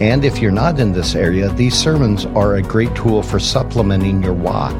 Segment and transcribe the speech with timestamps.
[0.00, 4.22] And if you're not in this area, these sermons are a great tool for supplementing
[4.22, 4.78] your walk,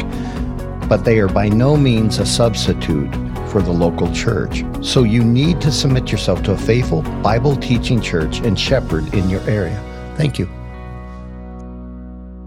[0.88, 3.12] but they are by no means a substitute
[3.48, 4.64] for the local church.
[4.80, 9.28] So you need to submit yourself to a faithful Bible teaching church and shepherd in
[9.28, 9.82] your area.
[10.16, 10.48] Thank you.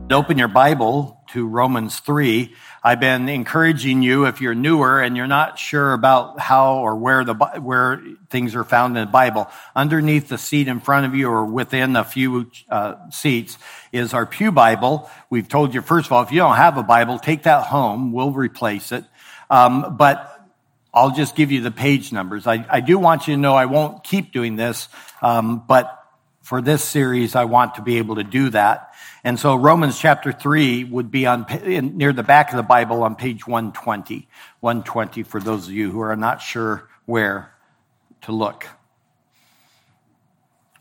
[0.10, 2.54] Open your Bible to Romans 3.
[2.84, 7.24] I've been encouraging you if you're newer and you're not sure about how or where
[7.24, 9.50] the where things are found in the Bible.
[9.76, 13.58] Underneath the seat in front of you or within a few uh, seats
[13.92, 15.10] is our Pew Bible.
[15.30, 18.12] We've told you first of all, if you don't have a Bible, take that home.
[18.12, 19.06] We'll replace it.
[19.50, 20.28] Um, but
[20.94, 22.48] I'll just give you the page numbers.
[22.48, 24.90] I, I, do want you to know I won't keep doing this,
[25.22, 25.98] um, but
[26.42, 28.91] for this series, I want to be able to do that.
[29.24, 33.04] And so Romans chapter 3 would be on in, near the back of the Bible
[33.04, 34.28] on page 120.
[34.62, 37.54] 120 for those of you who are not sure where
[38.22, 38.68] to look.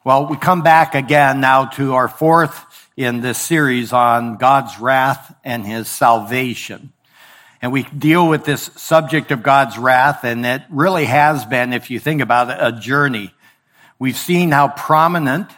[0.02, 5.34] Well, we come back again now to our fourth in this series on God's wrath
[5.44, 6.92] and his salvation.
[7.60, 11.90] And we deal with this subject of God's wrath, and it really has been, if
[11.90, 13.34] you think about it, a journey.
[13.98, 15.50] We've seen how prominent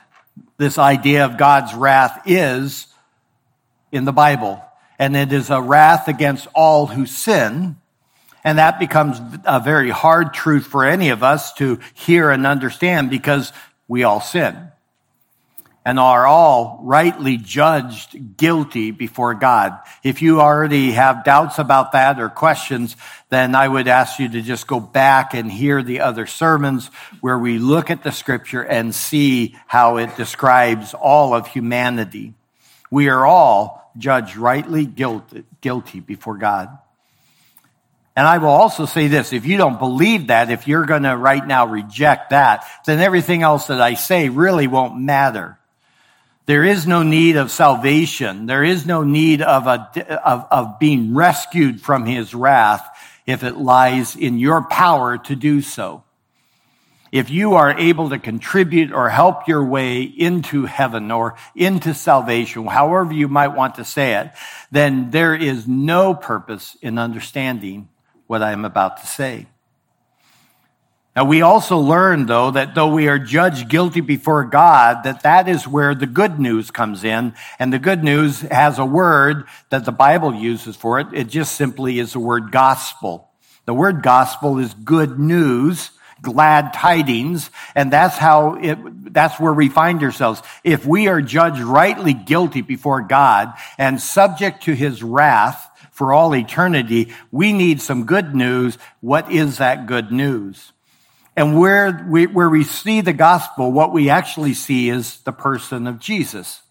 [0.63, 2.87] this idea of God's wrath is
[3.91, 4.63] in the Bible.
[4.99, 7.77] And it is a wrath against all who sin.
[8.45, 13.11] And that becomes a very hard truth for any of us to hear and understand
[13.11, 13.53] because
[13.89, 14.72] we all sin
[15.85, 19.79] and are all rightly judged guilty before God.
[20.03, 22.97] If you already have doubts about that or questions,
[23.31, 26.89] then I would ask you to just go back and hear the other sermons
[27.21, 32.35] where we look at the scripture and see how it describes all of humanity.
[32.91, 36.79] We are all judged rightly guilty, guilty before God.
[38.15, 41.17] And I will also say this, if you don't believe that, if you're going to
[41.17, 45.59] right now reject that, then everything else that I say really won't matter.
[46.47, 48.47] There is no need of salvation.
[48.47, 52.89] There is no need of, a, of, of being rescued from his wrath
[53.27, 56.03] if it lies in your power to do so.
[57.13, 62.67] If you are able to contribute or help your way into heaven or into salvation,
[62.67, 64.33] however you might want to say it,
[64.71, 67.89] then there is no purpose in understanding
[68.27, 69.47] what I am about to say.
[71.15, 75.47] Now we also learn though that though we are judged guilty before God, that that
[75.47, 77.35] is where the good news comes in.
[77.59, 81.09] And the good news has a word that the Bible uses for it.
[81.13, 83.29] It just simply is the word gospel.
[83.67, 85.91] The word gospel is good news,
[86.23, 90.43] glad tidings, and that's how it, that's where we find ourselves.
[90.65, 96.35] If we are judged rightly guilty before God and subject to his wrath for all
[96.35, 98.79] eternity, we need some good news.
[99.01, 100.72] What is that good news?
[101.37, 105.87] And where we, where we see the gospel, what we actually see is the person
[105.87, 106.63] of Jesus.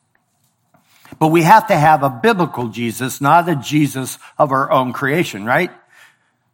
[1.19, 5.45] But we have to have a biblical Jesus, not a Jesus of our own creation,
[5.45, 5.71] right?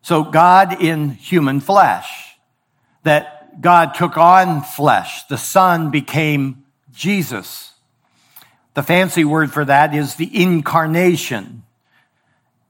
[0.02, 2.38] So God in human flesh,
[3.04, 5.26] that God took on flesh.
[5.28, 7.74] The Son became Jesus.
[8.74, 11.64] The fancy word for that is the incarnation.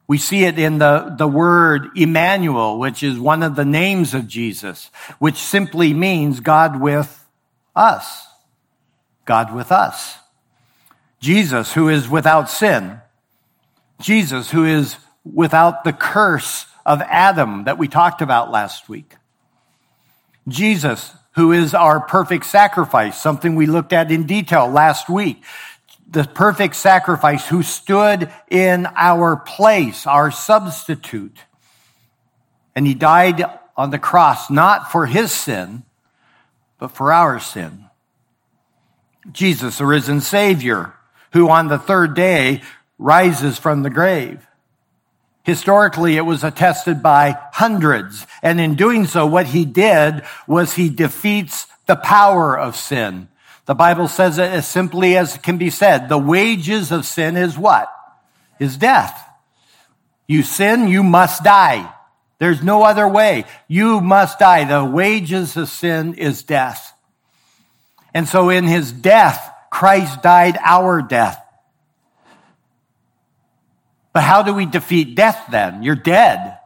[0.07, 4.27] We see it in the, the word Emmanuel, which is one of the names of
[4.27, 7.25] Jesus, which simply means God with
[7.75, 8.25] us.
[9.25, 10.17] God with us.
[11.19, 13.01] Jesus, who is without sin.
[13.99, 14.95] Jesus, who is
[15.25, 19.15] without the curse of Adam that we talked about last week.
[20.47, 25.43] Jesus, who is our perfect sacrifice, something we looked at in detail last week
[26.09, 31.37] the perfect sacrifice who stood in our place, our substitute.
[32.75, 33.43] And he died
[33.75, 35.83] on the cross, not for his sin,
[36.79, 37.85] but for our sin.
[39.31, 40.93] Jesus, the risen Savior,
[41.33, 42.61] who on the third day
[42.97, 44.47] rises from the grave.
[45.43, 48.25] Historically, it was attested by hundreds.
[48.41, 53.29] And in doing so, what he did was he defeats the power of sin
[53.67, 56.07] the Bible says it as simply as it can be said.
[56.07, 57.93] The wages of sin is what?
[58.59, 59.23] Is death.
[60.25, 61.93] You sin, you must die.
[62.39, 63.43] There's no other way.
[63.67, 64.63] You must die.
[64.63, 66.93] The wages of sin is death.
[68.13, 71.43] And so in his death, Christ died our death.
[74.13, 75.83] But how do we defeat death then?
[75.83, 76.57] You're dead.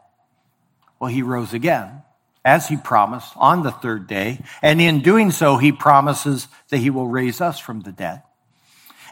[0.99, 2.00] Well, he rose again,
[2.43, 4.43] as he promised on the third day.
[4.61, 8.23] And in doing so, he promises that he will raise us from the dead.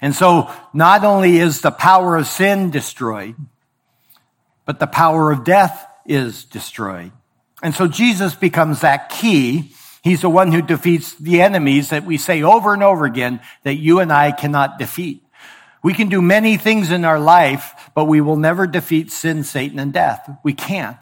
[0.01, 3.35] And so not only is the power of sin destroyed,
[4.65, 7.11] but the power of death is destroyed.
[7.61, 9.73] And so Jesus becomes that key.
[10.01, 13.75] He's the one who defeats the enemies that we say over and over again that
[13.75, 15.23] you and I cannot defeat.
[15.83, 19.79] We can do many things in our life, but we will never defeat sin, Satan,
[19.79, 20.29] and death.
[20.43, 20.97] We can't.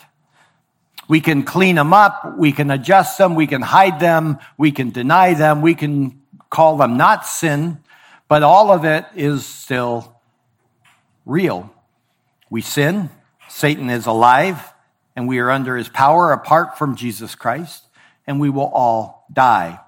[1.08, 2.38] We can clean them up.
[2.38, 3.36] We can adjust them.
[3.36, 4.40] We can hide them.
[4.58, 5.62] We can deny them.
[5.62, 7.80] We can call them not sin,
[8.28, 10.20] but all of it is still
[11.26, 11.74] real.
[12.50, 13.10] We sin.
[13.50, 14.74] Satan is alive
[15.16, 17.84] and we are under his power apart from Jesus Christ
[18.26, 19.80] and we will all die.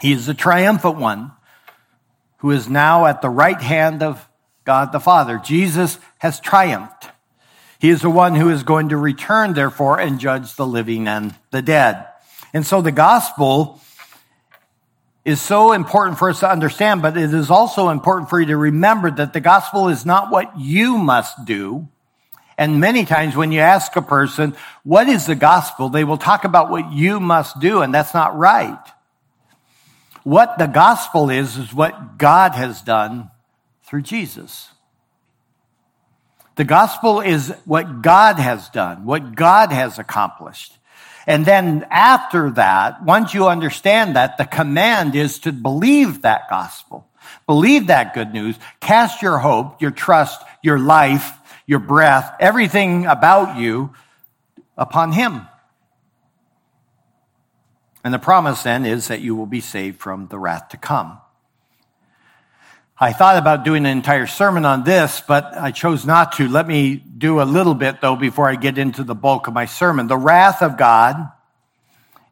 [0.00, 1.32] He is the triumphant one
[2.38, 4.28] who is now at the right hand of
[4.64, 5.40] God the Father.
[5.42, 7.08] Jesus has triumphed.
[7.78, 11.34] He is the one who is going to return, therefore, and judge the living and
[11.50, 12.06] the dead.
[12.52, 13.80] And so the gospel
[15.24, 18.56] is so important for us to understand, but it is also important for you to
[18.56, 21.86] remember that the gospel is not what you must do.
[22.56, 25.88] And many times when you ask a person, what is the gospel?
[25.88, 28.80] They will talk about what you must do, and that's not right.
[30.24, 33.30] What the gospel is, is what God has done
[33.84, 34.70] through Jesus.
[36.58, 40.76] The gospel is what God has done, what God has accomplished.
[41.24, 47.06] And then after that, once you understand that, the command is to believe that gospel.
[47.46, 48.56] Believe that good news.
[48.80, 51.30] Cast your hope, your trust, your life,
[51.64, 53.94] your breath, everything about you
[54.76, 55.46] upon Him.
[58.02, 61.18] And the promise then is that you will be saved from the wrath to come.
[63.00, 66.48] I thought about doing an entire sermon on this, but I chose not to.
[66.48, 69.66] Let me do a little bit though before I get into the bulk of my
[69.66, 70.08] sermon.
[70.08, 71.30] The wrath of God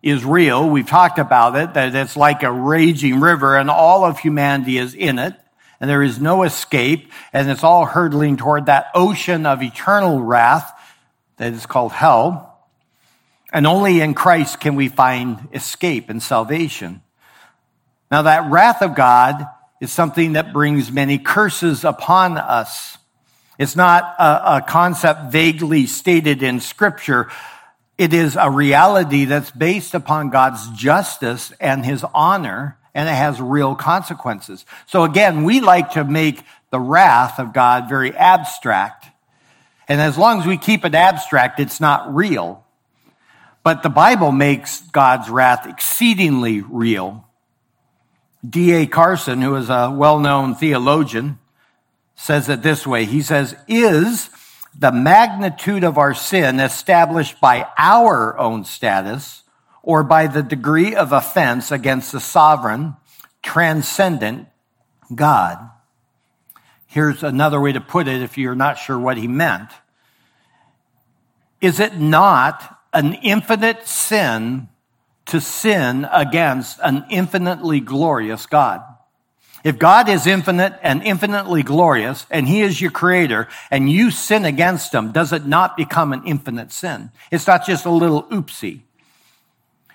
[0.03, 0.69] is real.
[0.69, 4.93] We've talked about it, that it's like a raging river and all of humanity is
[4.95, 5.35] in it
[5.79, 10.73] and there is no escape and it's all hurtling toward that ocean of eternal wrath
[11.37, 12.59] that is called hell.
[13.53, 17.03] And only in Christ can we find escape and salvation.
[18.11, 19.47] Now, that wrath of God
[19.81, 22.99] is something that brings many curses upon us.
[23.59, 27.31] It's not a, a, concept vaguely stated in Scripture.
[27.99, 33.41] It is a reality that's based upon God's justice and his honor, and it has
[33.41, 34.67] real consequences.
[34.87, 39.07] So, again, we like to make the wrath of God very abstract.
[39.89, 42.65] And as long as we keep it abstract, it's not real.
[43.63, 47.26] But the Bible makes God's wrath exceedingly real.
[48.49, 48.87] D.A.
[48.87, 51.39] Carson, who is a well known theologian,
[52.15, 54.31] says it this way He says, Is
[54.79, 59.43] the magnitude of our sin established by our own status
[59.83, 62.97] or by the degree of offense against the sovereign,
[63.43, 64.49] transcendent
[65.15, 65.71] God?
[66.87, 69.71] Here's another way to put it if you're not sure what he meant.
[71.61, 74.69] Is it not an infinite sin
[75.27, 78.83] to sin against an infinitely glorious God.
[79.65, 84.45] If God is infinite and infinitely glorious, and He is your creator, and you sin
[84.45, 87.11] against Him, does it not become an infinite sin?
[87.33, 88.83] It's not just a little oopsie.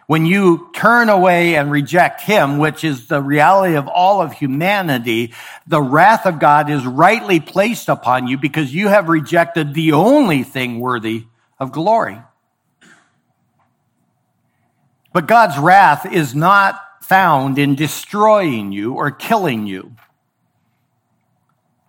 [0.07, 5.33] When you turn away and reject Him, which is the reality of all of humanity,
[5.65, 10.43] the wrath of God is rightly placed upon you because you have rejected the only
[10.43, 11.27] thing worthy
[11.59, 12.19] of glory.
[15.13, 19.93] But God's wrath is not found in destroying you or killing you.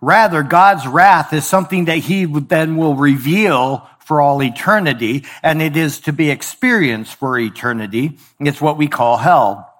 [0.01, 5.77] Rather, God's wrath is something that he then will reveal for all eternity, and it
[5.77, 8.17] is to be experienced for eternity.
[8.39, 9.73] It's what we call hell.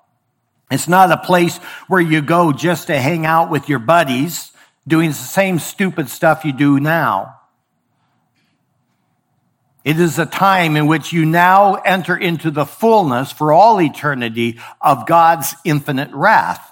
[0.71, 1.57] It's not a place
[1.87, 4.53] where you go just to hang out with your buddies
[4.87, 7.39] doing the same stupid stuff you do now.
[9.83, 14.59] It is a time in which you now enter into the fullness for all eternity
[14.79, 16.71] of God's infinite wrath.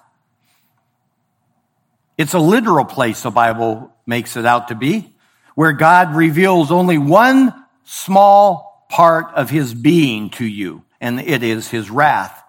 [2.17, 5.13] It's a literal place the Bible makes it out to be,
[5.55, 7.53] where God reveals only one
[7.83, 12.41] small part of his being to you, and it is his wrath.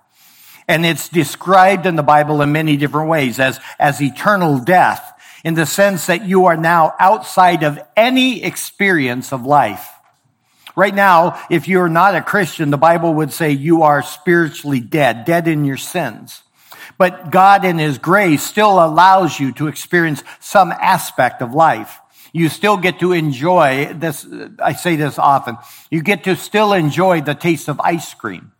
[0.68, 5.12] And it's described in the Bible in many different ways as, as eternal death,
[5.44, 9.91] in the sense that you are now outside of any experience of life.
[10.74, 15.24] Right now, if you're not a Christian, the Bible would say you are spiritually dead,
[15.24, 16.42] dead in your sins.
[16.98, 21.98] But God in His grace still allows you to experience some aspect of life.
[22.32, 24.26] You still get to enjoy this.
[24.58, 25.58] I say this often.
[25.90, 28.51] You get to still enjoy the taste of ice cream.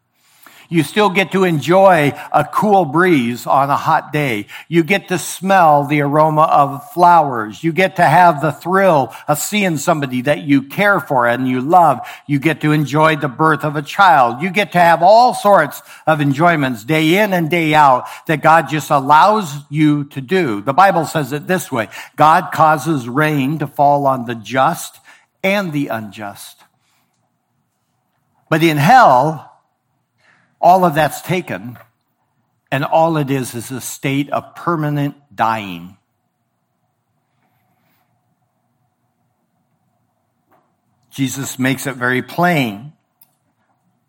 [0.73, 4.47] You still get to enjoy a cool breeze on a hot day.
[4.69, 7.63] You get to smell the aroma of flowers.
[7.63, 11.61] You get to have the thrill of seeing somebody that you care for and you
[11.61, 12.01] love.
[12.27, 14.41] You get to enjoy the birth of a child.
[14.41, 18.71] You get to have all sorts of enjoyments day in and day out that God
[18.71, 20.63] just allows you to do.
[20.63, 21.91] The Bible says it this way.
[22.17, 25.01] God causes rain to fall on the just
[25.45, 26.59] and the unjust.
[28.49, 29.52] But in hell,
[30.63, 31.77] all of that's taken,
[32.71, 35.97] and all it is is a state of permanent dying.
[41.11, 42.93] Jesus makes it very plain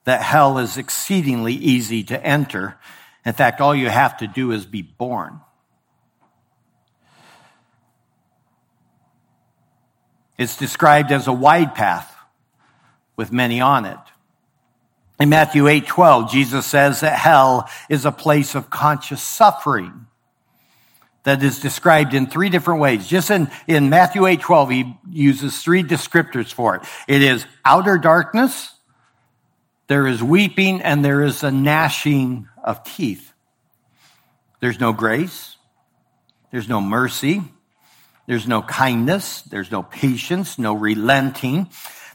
[0.06, 2.78] that hell is exceedingly easy to enter.
[3.26, 5.42] In fact, all you have to do is be born.
[10.38, 12.16] It's described as a wide path
[13.16, 14.00] with many on it.
[15.20, 20.08] In Matthew 8 12, Jesus says that hell is a place of conscious suffering
[21.24, 23.08] that is described in three different ways.
[23.08, 26.84] Just in, in Matthew 8 12, he uses three descriptors for it.
[27.08, 28.72] It is outer darkness,
[29.88, 33.34] there is weeping, and there is a gnashing of teeth.
[34.60, 35.58] There's no grace,
[36.52, 37.44] there's no mercy,
[38.28, 41.70] there's no kindness, there's no patience, no relenting.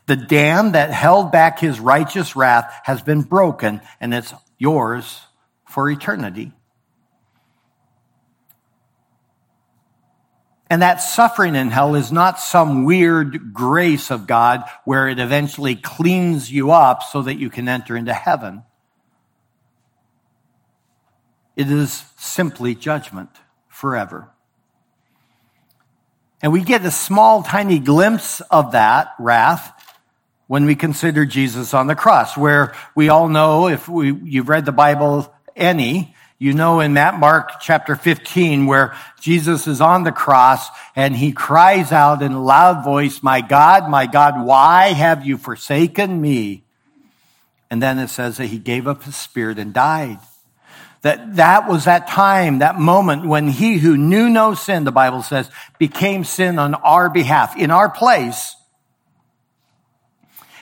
[0.08, 5.20] The dam that held back his righteous wrath has been broken, and it's yours
[5.66, 6.50] for eternity.
[10.70, 15.76] And that suffering in hell is not some weird grace of God where it eventually
[15.76, 18.62] cleans you up so that you can enter into heaven.
[21.54, 23.28] It is simply judgment
[23.68, 24.30] forever.
[26.40, 29.74] And we get a small, tiny glimpse of that wrath
[30.48, 34.64] when we consider Jesus on the cross, where we all know, if we, you've read
[34.64, 40.12] the Bible any, you know in that Mark chapter 15 where Jesus is on the
[40.12, 45.26] cross and he cries out in a loud voice, my God, my God, why have
[45.26, 46.64] you forsaken me?
[47.70, 50.18] And then it says that he gave up his spirit and died.
[51.02, 55.22] That that was that time, that moment when he who knew no sin, the Bible
[55.22, 58.56] says, became sin on our behalf, in our place,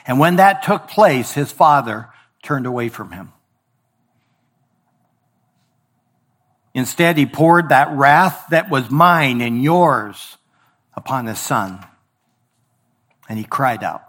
[0.07, 2.07] and when that took place, his father
[2.41, 3.33] turned away from him.
[6.73, 10.37] Instead, he poured that wrath that was mine and yours
[10.95, 11.85] upon his son.
[13.27, 14.03] And he cried out.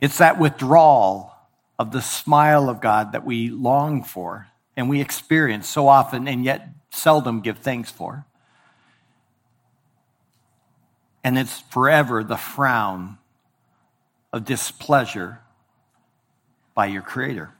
[0.00, 1.32] It's that withdrawal
[1.78, 6.44] of the smile of God that we long for and we experience so often and
[6.44, 8.26] yet seldom give thanks for.
[11.22, 13.18] And it's forever the frown
[14.34, 15.38] of displeasure
[16.74, 17.52] by your Creator.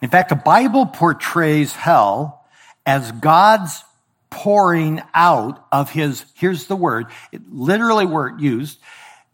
[0.00, 2.46] In fact, the Bible portrays hell
[2.86, 3.82] as God's
[4.30, 8.78] pouring out of his, here's the word, it, literally word used,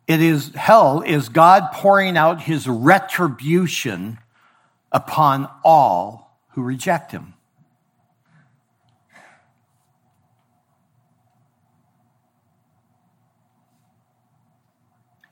[0.08, 4.18] it is, hell is God pouring out his retribution
[4.90, 7.35] upon all who reject him.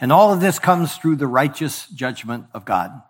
[0.00, 3.02] And all of this comes through the righteous judgment of God.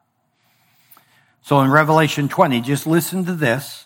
[1.43, 3.85] So in Revelation 20, just listen to this.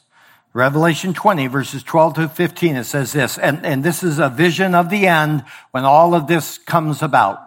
[0.53, 4.75] Revelation 20, verses 12 to 15, it says this, and, and this is a vision
[4.75, 7.41] of the end when all of this comes about.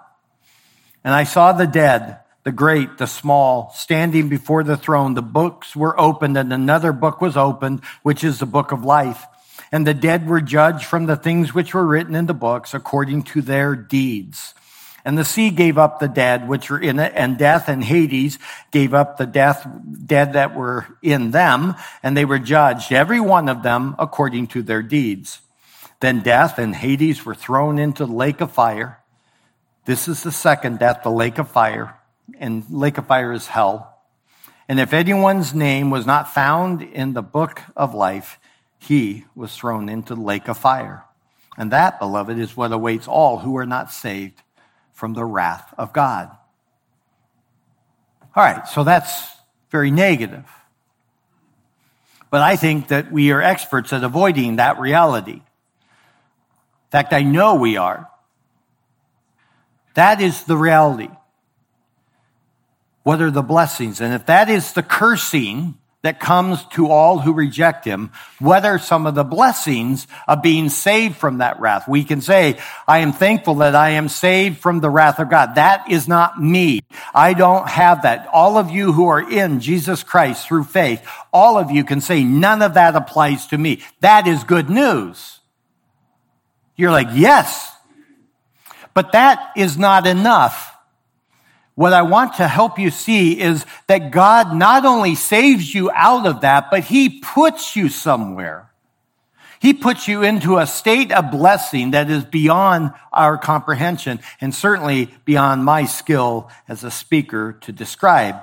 [1.04, 5.14] And I saw the dead, the great, the small, standing before the throne.
[5.14, 9.26] The books were opened, and another book was opened, which is the book of life.
[9.72, 13.24] And the dead were judged from the things which were written in the books according
[13.24, 14.54] to their deeds.
[15.04, 18.38] And the sea gave up the dead which were in it, and death and Hades
[18.72, 19.68] gave up the death,
[20.06, 24.62] dead that were in them, and they were judged, every one of them according to
[24.62, 25.42] their deeds.
[26.00, 29.00] Then death and Hades were thrown into the lake of fire.
[29.86, 31.96] This is the second death, the lake of fire,
[32.38, 34.00] and lake of fire is hell.
[34.68, 38.40] And if anyone's name was not found in the book of life,
[38.80, 41.04] he was thrown into the lake of fire.
[41.58, 44.42] And that, beloved, is what awaits all who are not saved
[45.02, 46.30] from the wrath of God.
[48.36, 49.32] All right, so that's
[49.72, 50.46] very negative.
[52.30, 55.32] But I think that we are experts at avoiding that reality.
[55.32, 58.12] In fact, I know we are.
[59.96, 61.10] That is the reality.
[63.02, 64.02] What are the blessings?
[64.02, 68.12] And if that is the cursing that comes to all who reject him.
[68.40, 71.88] whether some of the blessings of being saved from that wrath?
[71.88, 75.56] We can say, I am thankful that I am saved from the wrath of God.
[75.56, 76.82] That is not me.
[77.14, 78.28] I don't have that.
[78.34, 82.24] All of you who are in Jesus Christ through faith, all of you can say,
[82.24, 83.84] none of that applies to me.
[84.00, 85.40] That is good news.
[86.76, 87.72] You're like, yes.
[88.94, 90.71] But that is not enough
[91.76, 96.28] what I want to help you see is that God not only saves you out
[96.28, 98.72] of that, but He puts you somewhere.
[99.62, 105.14] He puts you into a state of blessing that is beyond our comprehension and certainly
[105.24, 108.38] beyond my skill as a speaker to describe.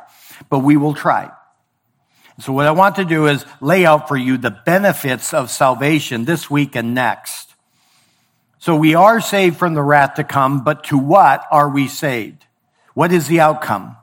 [0.49, 1.32] But we will try.
[2.40, 6.25] So what I want to do is lay out for you the benefits of salvation
[6.25, 7.52] this week and next.
[8.61, 12.47] So we are saved from the wrath to come, but to what are we saved?
[12.98, 13.96] What is the outcome?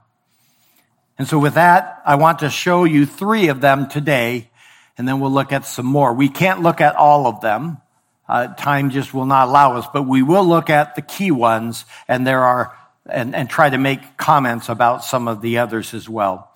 [1.17, 4.49] And so with that, I want to show you three of them today,
[4.97, 6.13] and then we'll look at some more.
[6.13, 7.79] We can't look at all of them.
[8.25, 11.83] Uh, time just will not allow us, but we will look at the key ones,
[12.07, 12.73] and there are,
[13.05, 16.53] and, and try to make comments about some of the others as well.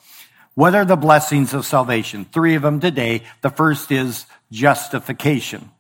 [0.53, 2.23] What are the blessings of salvation?
[2.23, 3.23] Three of them today.
[3.41, 5.71] The first is justification.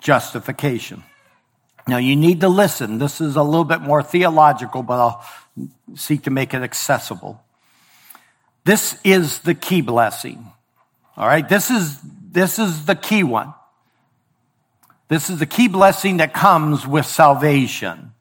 [0.00, 1.02] Justification.
[1.88, 2.98] Now you need to listen.
[2.98, 5.24] This is a little bit more theological, but I'll
[5.94, 7.42] seek to make it accessible.
[8.64, 10.52] This is the key blessing.
[11.16, 11.48] All right.
[11.48, 11.98] This is,
[12.30, 13.54] this is the key one.
[15.08, 18.12] This is the key blessing that comes with salvation.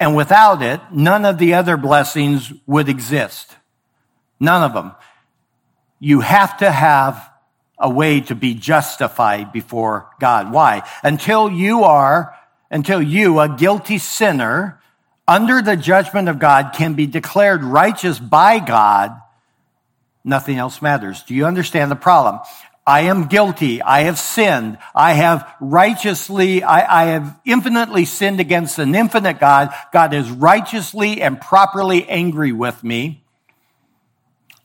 [0.00, 3.56] And without it, none of the other blessings would exist.
[4.40, 4.92] None of them.
[6.00, 7.30] You have to have
[7.78, 10.52] a way to be justified before God.
[10.52, 10.82] Why?
[11.02, 12.34] Until you are
[12.74, 14.80] until you, a guilty sinner,
[15.28, 19.16] under the judgment of God, can be declared righteous by God,
[20.24, 21.22] nothing else matters.
[21.22, 22.40] Do you understand the problem?
[22.84, 23.80] I am guilty.
[23.80, 24.76] I have sinned.
[24.92, 29.72] I have righteously, I, I, have infinitely sinned against an infinite God.
[29.92, 33.22] God is righteously and properly angry with me.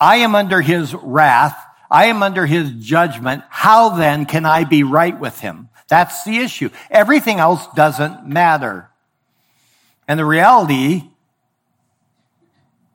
[0.01, 1.63] I am under his wrath.
[1.89, 3.43] I am under his judgment.
[3.49, 5.69] How then can I be right with him?
[5.87, 6.69] That's the issue.
[6.91, 8.89] Everything else doesn't matter.
[10.07, 11.03] And the reality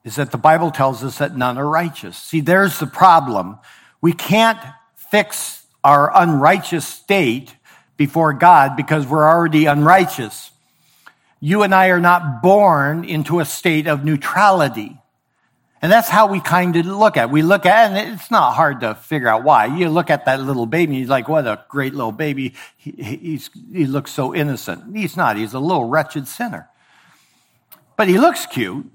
[0.05, 2.17] is that the Bible tells us that none are righteous.
[2.17, 3.59] See, there's the problem.
[4.01, 4.59] We can't
[4.95, 7.57] fix our unrighteous state
[7.97, 10.51] before God because we're already unrighteous.
[11.41, 14.99] You and I are not born into a state of neutrality.
[15.85, 17.31] And that's how we kind of look at it.
[17.31, 19.67] We look at it, and it's not hard to figure out why.
[19.67, 22.55] You look at that little baby, and he's like, what a great little baby.
[22.79, 23.39] He,
[23.71, 24.97] he looks so innocent.
[24.97, 25.37] He's not.
[25.37, 26.71] He's a little wretched sinner.
[27.99, 28.91] But he looks cute.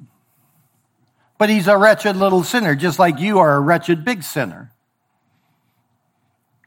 [1.37, 4.71] But he's a wretched little sinner, just like you are a wretched big sinner.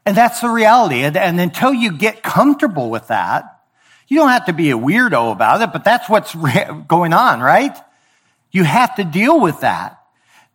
[0.07, 1.03] And that's the reality.
[1.03, 3.59] And, and until you get comfortable with that,
[4.07, 6.33] you don't have to be a weirdo about it, but that's what's
[6.87, 7.77] going on, right?
[8.53, 9.99] You have to deal with that.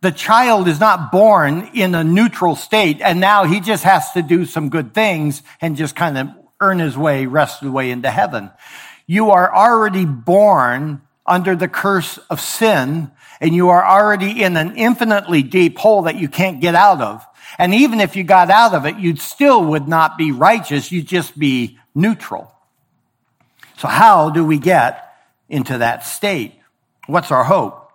[0.00, 4.22] The child is not born in a neutral state and now he just has to
[4.22, 6.28] do some good things and just kind of
[6.60, 8.50] earn his way, rest the way into heaven.
[9.06, 14.76] You are already born under the curse of sin and you are already in an
[14.76, 17.24] infinitely deep hole that you can't get out of.
[17.58, 20.92] And even if you got out of it, you still would not be righteous.
[20.92, 22.54] You'd just be neutral.
[23.78, 25.12] So how do we get
[25.48, 26.54] into that state?
[27.06, 27.87] What's our hope?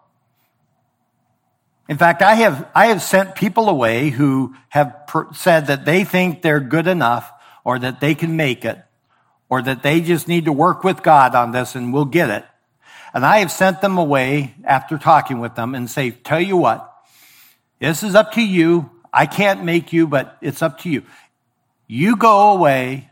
[1.89, 6.03] In fact, I have, I have sent people away who have per- said that they
[6.03, 7.31] think they're good enough
[7.65, 8.81] or that they can make it
[9.49, 12.45] or that they just need to work with God on this and we'll get it.
[13.13, 16.89] And I have sent them away after talking with them and say, tell you what,
[17.79, 18.89] this is up to you.
[19.13, 21.03] I can't make you, but it's up to you.
[21.85, 23.11] You go away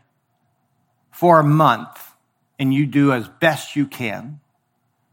[1.10, 2.14] for a month
[2.58, 4.40] and you do as best you can.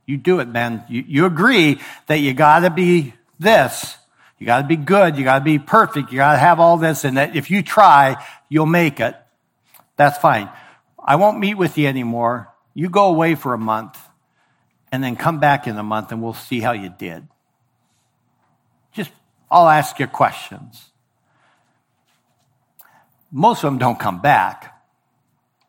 [0.07, 0.83] You do it, man.
[0.89, 3.97] You, you agree that you gotta be this.
[4.37, 5.17] You got to be good.
[5.17, 6.11] You got to be perfect.
[6.11, 7.03] You got to have all this.
[7.03, 9.15] And that if you try, you'll make it.
[9.97, 10.49] That's fine.
[11.03, 12.49] I won't meet with you anymore.
[12.73, 13.97] You go away for a month
[14.91, 17.27] and then come back in a month and we'll see how you did.
[18.93, 19.11] Just,
[19.51, 20.85] I'll ask you questions.
[23.31, 24.81] Most of them don't come back,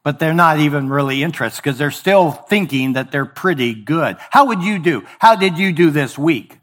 [0.05, 4.17] but they're not even really interested because they're still thinking that they're pretty good.
[4.31, 5.05] How would you do?
[5.19, 6.60] How did you do this week?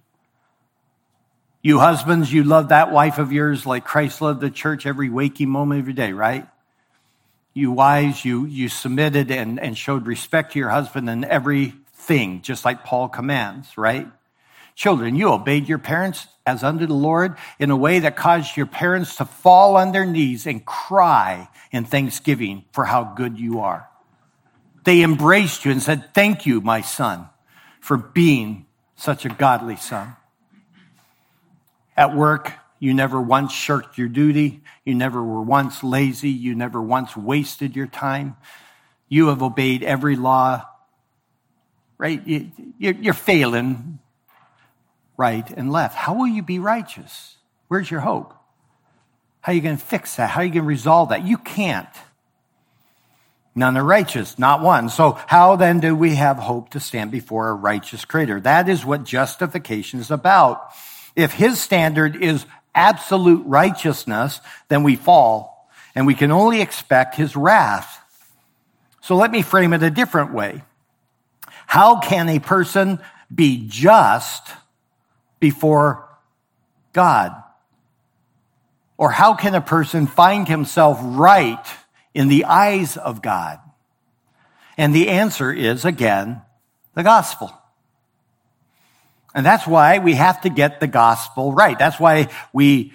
[1.68, 5.50] You husbands, you love that wife of yours like Christ loved the church every waking
[5.50, 6.48] moment of your day, right?
[7.54, 12.64] You wives, you, you submitted and, and showed respect to your husband in everything, just
[12.64, 14.08] like Paul commands, right?
[14.76, 18.66] Children, you obeyed your parents as unto the Lord in a way that caused your
[18.66, 23.90] parents to fall on their knees and cry in thanksgiving for how good you are.
[24.86, 27.28] They embraced you and said, Thank you, my son,
[27.82, 30.16] for being such a godly son.
[31.98, 34.62] At work, you never once shirked your duty.
[34.86, 36.30] You never were once lazy.
[36.30, 38.38] You never once wasted your time.
[39.10, 40.64] You have obeyed every law,
[41.98, 42.22] right?
[42.78, 43.98] You're failing
[45.18, 45.96] right and left.
[45.96, 47.36] How will you be righteous?
[47.68, 48.36] Where's your hope?
[49.42, 50.30] How are you going to fix that?
[50.30, 51.26] How are you going to resolve that?
[51.26, 51.88] You can't.
[53.56, 54.90] None are righteous, not one.
[54.90, 58.40] So how then do we have hope to stand before a righteous creator?
[58.40, 60.70] That is what justification is about.
[61.18, 67.36] If his standard is absolute righteousness, then we fall and we can only expect his
[67.36, 68.00] wrath.
[69.02, 70.62] So let me frame it a different way.
[71.66, 73.00] How can a person
[73.34, 74.48] be just
[75.40, 76.08] before
[76.94, 77.32] God?
[78.96, 81.66] Or how can a person find himself right
[82.14, 83.60] in the eyes of God?
[84.78, 86.42] And the answer is, again,
[86.94, 87.57] the gospel.
[89.36, 91.78] And that's why we have to get the gospel right.
[91.78, 92.94] That's why we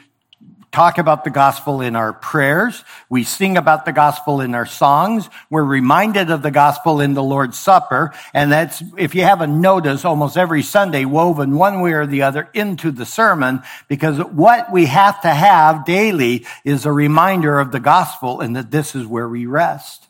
[0.73, 2.83] talk about the gospel in our prayers.
[3.11, 5.29] We sing about the gospel in our songs.
[5.51, 8.13] We're reminded of the gospel in the Lord's Supper.
[8.33, 12.49] And that's, if you haven't noticed, almost every Sunday woven one way or the other
[12.55, 17.81] into the sermon because what we have to have daily is a reminder of the
[17.81, 20.09] gospel and that this is where we rest.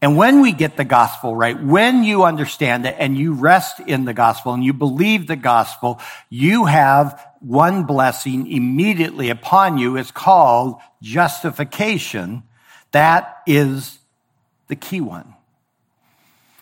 [0.00, 4.04] And when we get the gospel right, when you understand it and you rest in
[4.04, 9.96] the gospel and you believe the gospel, you have one blessing immediately upon you.
[9.96, 12.44] It's called justification.
[12.92, 13.98] That is
[14.68, 15.34] the key one.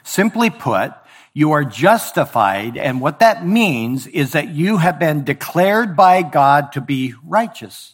[0.03, 0.95] Simply put,
[1.35, 6.73] you are justified, and what that means is that you have been declared by God
[6.73, 7.93] to be righteous.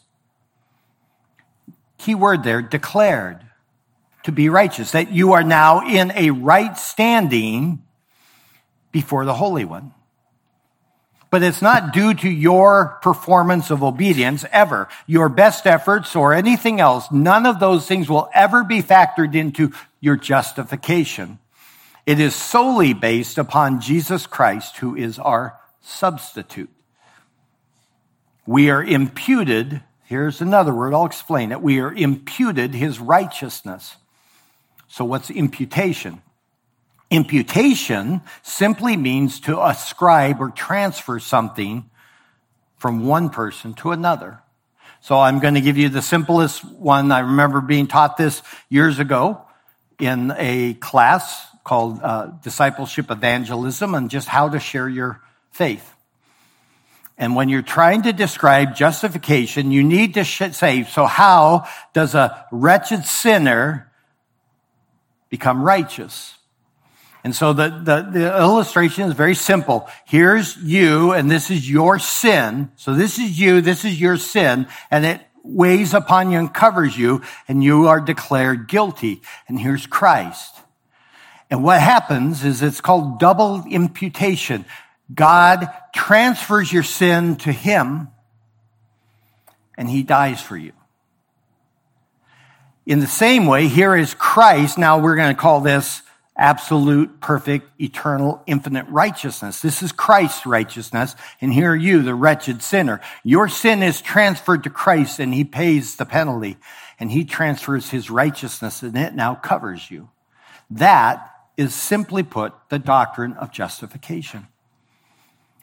[1.99, 3.41] Key word there, declared
[4.25, 7.83] to be righteous, that you are now in a right standing
[8.91, 9.93] before the Holy One.
[11.31, 14.89] But it's not due to your performance of obedience ever.
[15.07, 19.73] Your best efforts or anything else, none of those things will ever be factored into
[19.99, 21.39] your justification.
[22.05, 26.71] It is solely based upon Jesus Christ, who is our substitute.
[28.45, 31.63] We are imputed, here's another word, I'll explain it.
[31.63, 33.97] We are imputed his righteousness.
[34.93, 36.21] So, what's imputation?
[37.11, 41.89] Imputation simply means to ascribe or transfer something
[42.77, 44.41] from one person to another.
[45.01, 47.11] So I'm going to give you the simplest one.
[47.11, 49.41] I remember being taught this years ago
[49.99, 55.95] in a class called uh, Discipleship Evangelism and just how to share your faith.
[57.17, 62.47] And when you're trying to describe justification, you need to say, so how does a
[62.53, 63.89] wretched sinner
[65.33, 66.35] become righteous.
[67.25, 69.89] And so the, the, the, illustration is very simple.
[70.05, 72.71] Here's you, and this is your sin.
[72.77, 76.99] So this is you, this is your sin, and it weighs upon you and covers
[76.99, 79.23] you, and you are declared guilty.
[79.49, 80.55] And here's Christ.
[81.51, 84.67] And what happens is it's called double imputation.
[85.15, 88.09] God transfers your sin to him,
[89.79, 90.73] and he dies for you.
[92.85, 94.77] In the same way, here is Christ.
[94.77, 96.03] Now we're going to call this
[96.37, 99.61] absolute, perfect, eternal, infinite righteousness.
[99.61, 101.15] This is Christ's righteousness.
[101.41, 103.01] And here are you, the wretched sinner.
[103.23, 106.57] Your sin is transferred to Christ and he pays the penalty
[106.99, 110.09] and he transfers his righteousness and it now covers you.
[110.71, 114.49] That is simply put the doctrine of justification.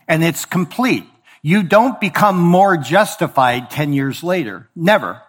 [0.08, 1.06] And it's complete.
[1.42, 4.70] You don't become more justified 10 years later.
[4.76, 5.22] Never.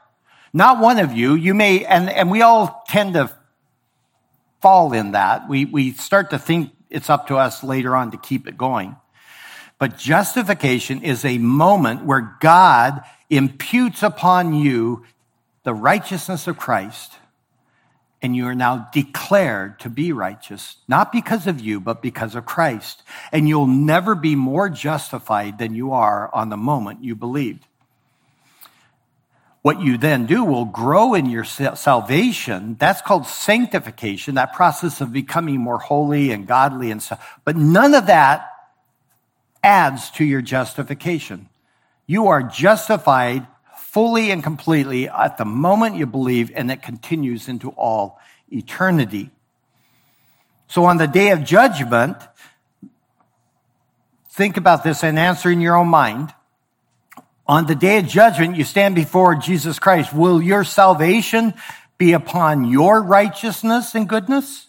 [0.52, 1.34] Not one of you.
[1.34, 3.30] You may, and, and we all tend to
[4.60, 5.48] fall in that.
[5.48, 8.96] We, we start to think it's up to us later on to keep it going.
[9.78, 15.06] But justification is a moment where God imputes upon you
[15.62, 17.12] the righteousness of Christ,
[18.20, 22.44] and you are now declared to be righteous, not because of you, but because of
[22.44, 23.02] Christ.
[23.32, 27.66] And you'll never be more justified than you are on the moment you believed.
[29.62, 32.76] What you then do will grow in your salvation.
[32.78, 37.18] That's called sanctification, that process of becoming more holy and godly and so.
[37.44, 38.46] But none of that
[39.62, 41.50] adds to your justification.
[42.06, 43.46] You are justified
[43.76, 48.18] fully and completely at the moment you believe, and it continues into all
[48.50, 49.30] eternity.
[50.68, 52.16] So on the day of judgment,
[54.30, 56.32] think about this and answer in your own mind.
[57.50, 60.12] On the day of judgment, you stand before Jesus Christ.
[60.12, 61.52] Will your salvation
[61.98, 64.68] be upon your righteousness and goodness?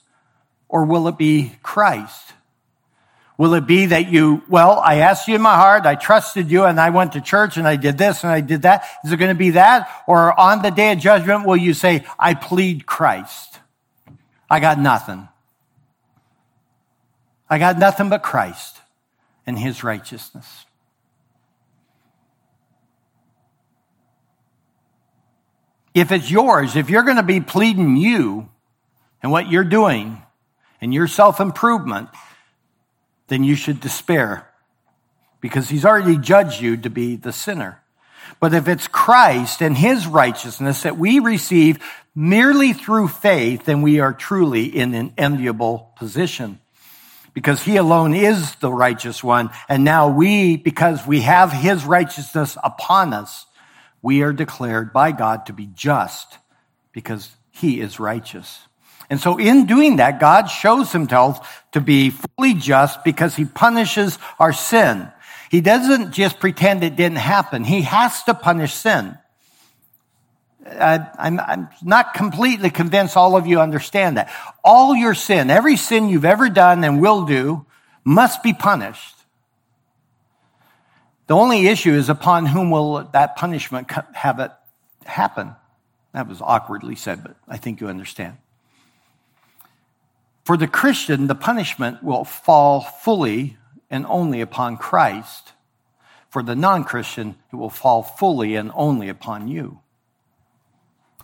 [0.68, 2.34] Or will it be Christ?
[3.38, 6.64] Will it be that you, well, I asked you in my heart, I trusted you,
[6.64, 8.84] and I went to church and I did this and I did that?
[9.06, 9.88] Is it going to be that?
[10.08, 13.60] Or on the day of judgment, will you say, I plead Christ?
[14.50, 15.28] I got nothing.
[17.48, 18.82] I got nothing but Christ
[19.46, 20.66] and his righteousness.
[25.94, 28.50] If it's yours, if you're going to be pleading you
[29.22, 30.22] and what you're doing
[30.80, 32.10] and your self improvement,
[33.28, 34.48] then you should despair
[35.42, 37.82] because he's already judged you to be the sinner.
[38.40, 41.80] But if it's Christ and his righteousness that we receive
[42.16, 46.60] merely through faith, then we are truly in an enviable position
[47.34, 49.50] because he alone is the righteous one.
[49.70, 53.46] And now we, because we have his righteousness upon us,
[54.02, 56.38] we are declared by God to be just
[56.92, 58.60] because he is righteous.
[59.10, 64.18] And so in doing that, God shows himself to be fully just because he punishes
[64.40, 65.12] our sin.
[65.50, 67.66] He doesn't just pretend it didn't happen.
[67.66, 69.18] He has to punish sin.
[70.66, 74.32] I, I'm not completely convinced all of you understand that.
[74.64, 77.66] All your sin, every sin you've ever done and will do,
[78.06, 79.16] must be punished.
[81.28, 84.52] The only issue is upon whom will that punishment have it
[85.06, 85.56] happen.
[86.14, 88.38] That was awkwardly said, but I think you understand.
[90.44, 93.58] For the Christian, the punishment will fall fully
[93.90, 95.54] and only upon Christ.
[96.30, 99.80] For the non Christian, it will fall fully and only upon you.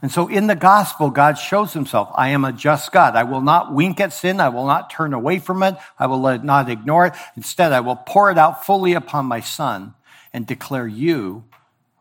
[0.02, 2.12] And so in the gospel, God shows himself.
[2.16, 3.16] I am a just God.
[3.16, 4.40] I will not wink at sin.
[4.40, 5.76] I will not turn away from it.
[5.98, 7.14] I will not ignore it.
[7.36, 9.96] Instead, I will pour it out fully upon my son
[10.34, 11.46] and declare you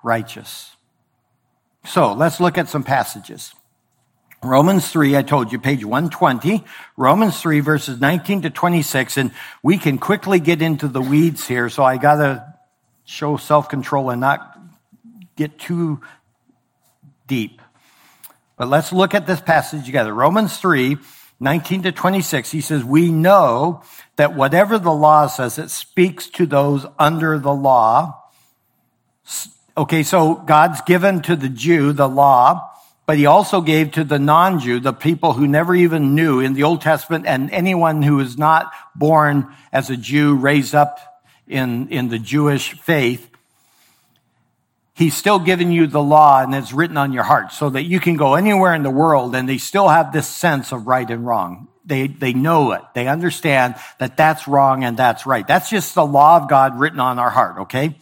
[0.03, 0.77] righteous.
[1.87, 3.55] So let's look at some passages.
[4.43, 6.65] Romans 3, I told you, page 120,
[6.97, 9.33] Romans 3, verses 19 to 26, and
[9.63, 12.55] we can quickly get into the weeds here, so I gotta
[13.05, 14.59] show self control and not
[15.37, 16.01] get too
[17.27, 17.63] deep.
[18.57, 20.13] But let's look at this passage together.
[20.15, 20.97] Romans 3,
[21.41, 23.83] 19 to 26, he says, We know
[24.17, 28.23] that whatever the law says, it speaks to those under the law.
[29.77, 34.19] Okay, so God's given to the Jew the law but he also gave to the
[34.19, 38.37] non-Jew, the people who never even knew in the Old Testament and anyone who is
[38.37, 40.99] not born as a Jew, raised up
[41.47, 43.31] in, in the Jewish faith.
[44.97, 48.01] He's still giving you the law and it's written on your heart so that you
[48.01, 51.27] can go anywhere in the world and they still have this sense of right and
[51.27, 51.69] wrong.
[51.85, 52.81] They, they know it.
[52.95, 55.47] They understand that that's wrong and that's right.
[55.47, 57.95] That's just the law of God written on our heart, okay?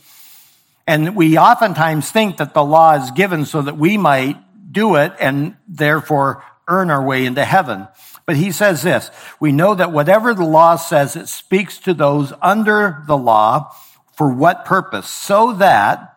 [0.86, 4.36] And we oftentimes think that the law is given so that we might
[4.70, 7.88] do it and therefore earn our way into heaven.
[8.24, 12.32] But he says this, we know that whatever the law says, it speaks to those
[12.40, 13.74] under the law
[14.16, 15.08] for what purpose?
[15.08, 16.13] So that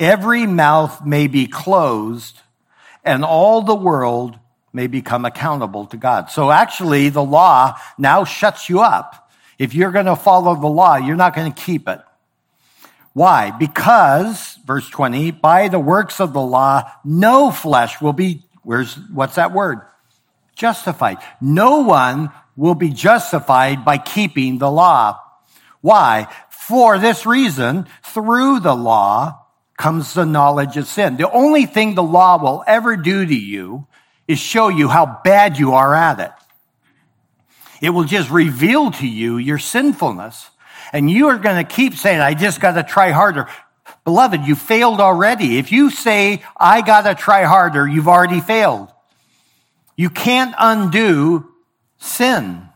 [0.00, 2.40] every mouth may be closed
[3.04, 4.38] and all the world
[4.72, 6.30] may become accountable to God.
[6.30, 9.30] So actually the law now shuts you up.
[9.58, 12.00] If you're going to follow the law, you're not going to keep it.
[13.12, 13.50] Why?
[13.50, 19.34] Because, verse 20, by the works of the law, no flesh will be, where's, what's
[19.34, 19.80] that word?
[20.54, 21.16] Justified.
[21.40, 25.18] No one will be justified by keeping the law.
[25.80, 26.28] Why?
[26.50, 29.46] For this reason, through the law
[29.78, 31.16] comes the knowledge of sin.
[31.16, 33.86] The only thing the law will ever do to you
[34.26, 36.32] is show you how bad you are at it.
[37.80, 40.50] It will just reveal to you your sinfulness.
[40.92, 43.46] And you are going to keep saying, I just got to try harder.
[44.04, 45.58] Beloved, you failed already.
[45.58, 48.88] If you say, I got to try harder, you've already failed.
[49.96, 51.48] You can't undo
[51.98, 52.68] sin.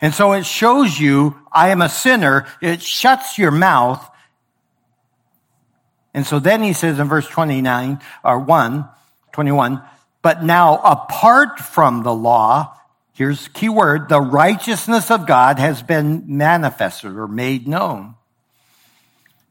[0.00, 2.46] And so it shows you, I am a sinner.
[2.60, 4.04] It shuts your mouth.
[6.18, 8.88] And so then he says in verse 29 or 1,
[9.30, 9.80] 21,
[10.20, 12.76] but now apart from the law,
[13.12, 18.16] here's the key word, the righteousness of God has been manifested or made known.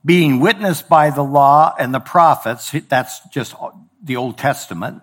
[0.04, 3.56] Being witnessed by the law and the prophets, that's just
[4.04, 5.02] the Old Testament.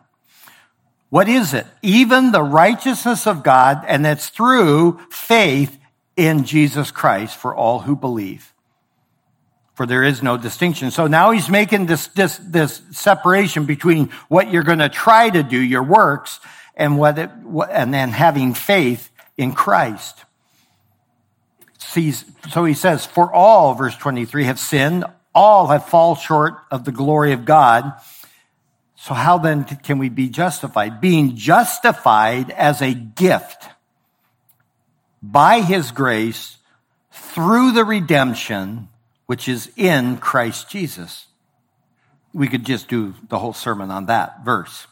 [1.09, 1.67] What is it?
[1.81, 5.79] Even the righteousness of God, and it's through faith
[6.15, 8.54] in Jesus Christ for all who believe.
[9.75, 10.93] For there is no distinction.
[10.93, 15.43] So now he's making this, this, this separation between what you're going to try to
[15.43, 16.39] do, your works,
[16.77, 17.31] and what it,
[17.71, 20.25] and then having faith in Christ.
[21.79, 26.93] so he says, for all, verse 23, have sinned, all have fallen short of the
[26.93, 27.95] glory of God.
[28.97, 31.01] So how then can we be justified?
[31.01, 33.69] Being justified as a gift
[35.21, 36.59] by his grace
[37.11, 38.89] through the redemption
[39.35, 41.27] which is in Christ Jesus.
[42.33, 44.87] We could just do the whole sermon on that verse.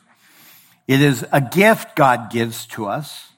[0.88, 3.28] It is a gift God gives to us.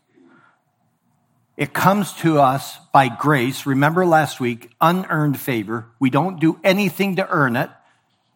[1.58, 3.66] It comes to us by grace.
[3.66, 5.88] Remember last week, unearned favor.
[6.00, 7.68] We don't do anything to earn it.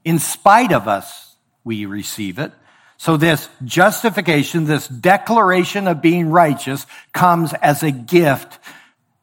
[0.05, 2.53] In spite of us, we receive it.
[2.99, 8.59] So this justification, this declaration of being righteous comes as a gift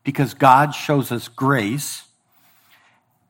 [0.03, 2.04] because God shows us grace.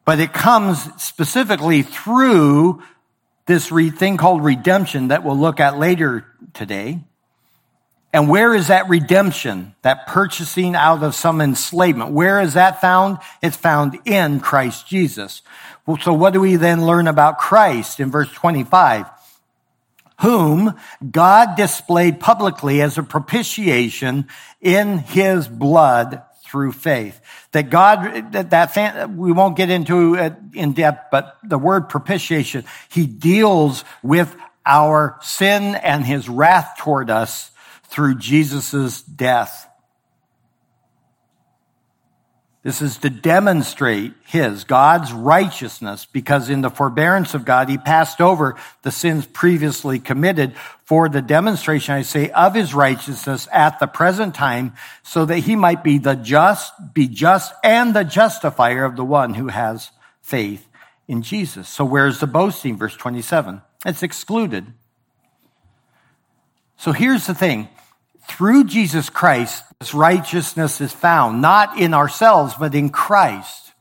[0.05, 2.81] But it comes specifically through
[3.47, 6.99] this thing called redemption that we'll look at later today.
[8.13, 12.11] And where is that redemption, that purchasing out of some enslavement?
[12.11, 13.17] Where is that found?
[13.43, 15.41] It's found in Christ Jesus.
[15.85, 19.07] Well, so what do we then learn about Christ in verse 25?
[20.21, 20.79] Whom
[21.11, 24.27] God displayed publicly as a propitiation
[24.61, 26.21] in his blood
[26.55, 27.19] through faith.
[27.51, 31.89] That God, that, that fan, we won't get into it in depth, but the word
[31.89, 34.33] propitiation, he deals with
[34.65, 37.51] our sin and his wrath toward us
[37.89, 39.67] through Jesus' death.
[42.65, 48.19] This is to demonstrate his, God's righteousness, because in the forbearance of God, he passed
[48.19, 53.85] over the sins previously committed for the demonstration, I say, of his righteousness at the
[53.85, 54.73] present time,
[55.03, 59.35] so that he might be the just, be just and the justifier of the one
[59.35, 60.67] who has faith
[61.07, 61.69] in Jesus.
[61.69, 62.79] So where's the boasting?
[62.79, 63.61] Verse 27.
[63.85, 64.73] It's excluded.
[66.77, 67.69] So here's the thing
[68.27, 73.73] through Jesus Christ, this righteousness is found, not in ourselves, but in Christ.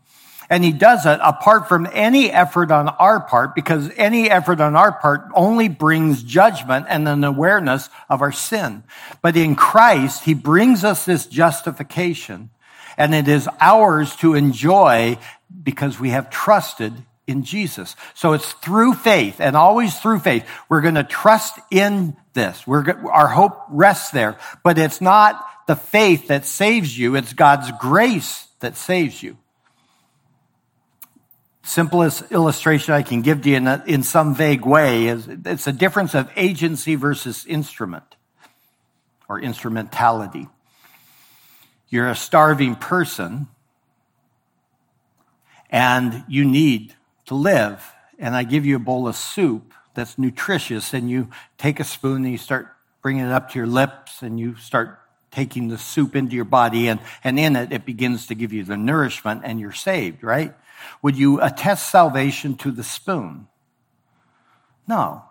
[0.50, 4.76] And he does it apart from any effort on our part, because any effort on
[4.76, 8.84] our part only brings judgment and an awareness of our sin.
[9.22, 12.50] But in Christ, he brings us this justification,
[12.98, 15.18] and it is ours to enjoy
[15.62, 16.92] because we have trusted
[17.26, 17.96] in Jesus.
[18.12, 20.46] So it's through faith and always through faith.
[20.68, 22.66] We're going to trust in this.
[22.66, 27.16] We're, our hope rests there, but it's not the faith that saves you.
[27.16, 29.36] It's God's grace that saves you.
[31.62, 35.66] Simplest illustration I can give to you in, a, in some vague way is it's
[35.66, 38.04] a difference of agency versus instrument
[39.28, 40.46] or instrumentality.
[41.88, 43.48] You're a starving person
[45.70, 46.94] and you need
[47.26, 47.92] to live.
[48.18, 51.28] And I give you a bowl of soup that's nutritious, and you
[51.58, 52.68] take a spoon and you start
[53.02, 56.88] bringing it up to your lips, and you start taking the soup into your body,
[56.88, 60.54] and, and in it, it begins to give you the nourishment, and you're saved, right?
[61.02, 63.48] Would you attest salvation to the spoon?
[64.86, 65.24] No.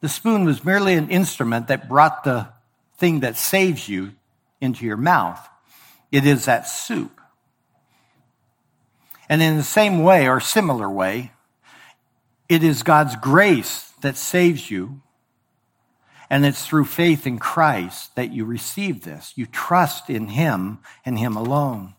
[0.00, 2.48] The spoon was merely an instrument that brought the
[2.98, 4.12] thing that saves you
[4.60, 5.40] into your mouth.
[6.12, 7.20] It is that soup.
[9.28, 11.32] And in the same way or similar way,
[12.48, 15.00] it is God's grace that saves you.
[16.30, 19.32] And it's through faith in Christ that you receive this.
[19.36, 21.94] You trust in Him and Him alone.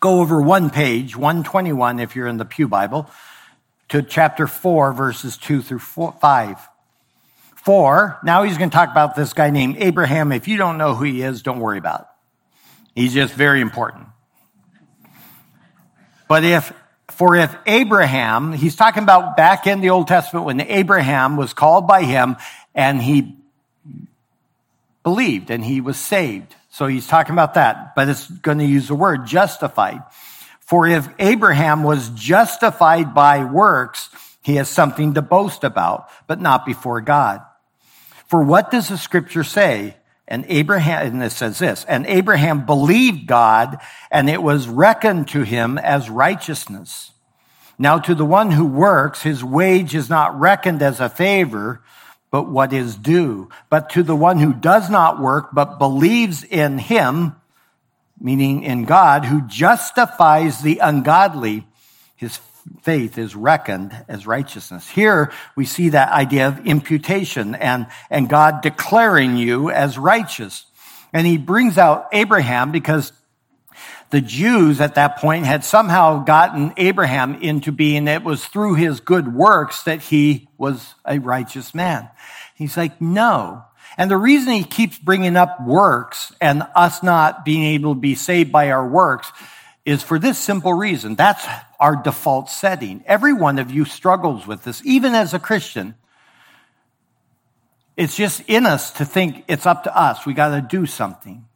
[0.00, 3.10] Go over one page, 121, if you're in the Pew Bible,
[3.88, 6.68] to chapter 4, verses 2 through 5.
[7.56, 10.30] 4, now he's going to talk about this guy named Abraham.
[10.30, 12.06] If you don't know who he is, don't worry about it.
[12.94, 14.06] He's just very important.
[16.28, 16.72] But if,
[17.08, 21.86] for if Abraham, he's talking about back in the Old Testament when Abraham was called
[21.86, 22.36] by him
[22.74, 23.36] and he
[25.02, 26.54] believed and he was saved.
[26.68, 30.02] So he's talking about that, but it's going to use the word justified.
[30.60, 34.10] For if Abraham was justified by works,
[34.42, 37.40] he has something to boast about, but not before God.
[38.26, 39.96] For what does the scripture say?
[40.28, 43.78] And Abraham, and it says this, and Abraham believed God
[44.10, 47.12] and it was reckoned to him as righteousness.
[47.78, 51.82] Now to the one who works, his wage is not reckoned as a favor,
[52.30, 53.50] but what is due.
[53.70, 57.36] But to the one who does not work, but believes in him,
[58.18, 61.66] meaning in God, who justifies the ungodly,
[62.16, 62.38] his
[62.82, 64.88] faith is reckoned as righteousness.
[64.88, 70.64] Here we see that idea of imputation and, and God declaring you as righteous.
[71.12, 73.12] And he brings out Abraham because
[74.10, 79.00] the Jews at that point had somehow gotten Abraham into being, it was through his
[79.00, 82.08] good works that he was a righteous man.
[82.54, 83.64] He's like, no,
[83.96, 88.14] And the reason he keeps bringing up works and us not being able to be
[88.14, 89.32] saved by our works
[89.84, 91.14] is for this simple reason.
[91.14, 91.46] That's
[91.78, 93.02] our default setting.
[93.06, 95.94] Every one of you struggles with this, even as a Christian.
[97.96, 100.26] It's just in us to think it's up to us.
[100.26, 101.46] We got to do something.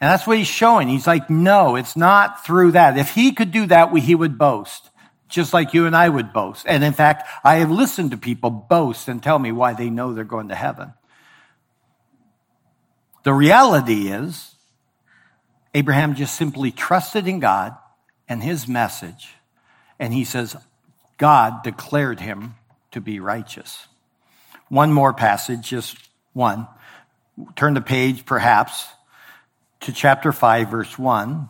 [0.00, 0.88] And that's what he's showing.
[0.88, 2.98] He's like, no, it's not through that.
[2.98, 4.90] If he could do that, he would boast,
[5.28, 6.66] just like you and I would boast.
[6.68, 10.12] And in fact, I have listened to people boast and tell me why they know
[10.12, 10.92] they're going to heaven.
[13.22, 14.54] The reality is,
[15.72, 17.74] Abraham just simply trusted in God
[18.28, 19.30] and his message.
[19.98, 20.56] And he says,
[21.18, 22.54] God declared him
[22.90, 23.86] to be righteous.
[24.68, 25.96] One more passage, just
[26.32, 26.66] one.
[27.56, 28.86] Turn the page, perhaps,
[29.80, 31.48] to chapter 5, verse 1.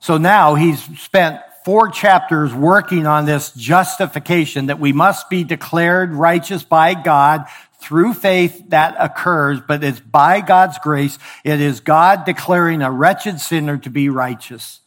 [0.00, 6.14] So now he's spent four chapters working on this justification that we must be declared
[6.14, 7.44] righteous by God
[7.80, 11.18] through faith that occurs, but it's by God's grace.
[11.44, 14.80] It is God declaring a wretched sinner to be righteous.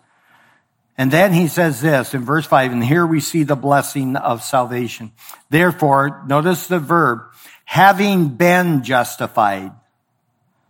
[0.97, 4.43] And then he says this in verse 5, and here we see the blessing of
[4.43, 5.11] salvation.
[5.49, 7.21] Therefore, notice the verb,
[7.65, 9.71] having been justified.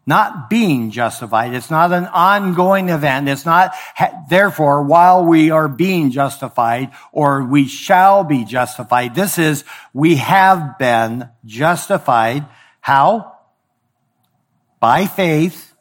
[0.05, 1.53] Not being justified.
[1.53, 3.29] It's not an ongoing event.
[3.29, 3.73] It's not,
[4.29, 9.13] therefore, while we are being justified or we shall be justified.
[9.13, 9.63] This is,
[9.93, 12.45] we have been justified.
[12.79, 13.37] How?
[14.79, 15.75] By faith,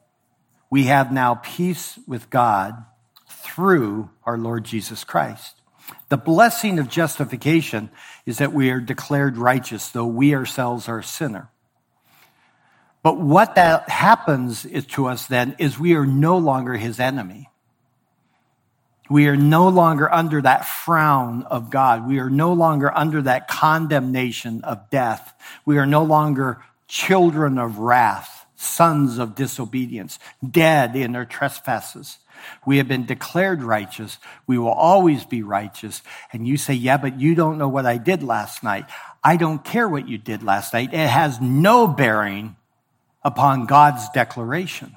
[0.68, 2.84] we have now peace with God
[3.54, 5.56] through our Lord Jesus Christ.
[6.08, 7.90] The blessing of justification
[8.26, 11.50] is that we are declared righteous, though we ourselves are a sinner.
[13.02, 17.48] But what that happens to us then is we are no longer his enemy.
[19.08, 22.06] We are no longer under that frown of God.
[22.06, 25.34] We are no longer under that condemnation of death.
[25.64, 32.18] We are no longer children of wrath, sons of disobedience, dead in our trespasses.
[32.66, 34.18] We have been declared righteous.
[34.46, 36.02] We will always be righteous.
[36.32, 38.86] And you say, yeah, but you don't know what I did last night.
[39.22, 40.92] I don't care what you did last night.
[40.92, 42.56] It has no bearing
[43.22, 44.96] upon God's declaration.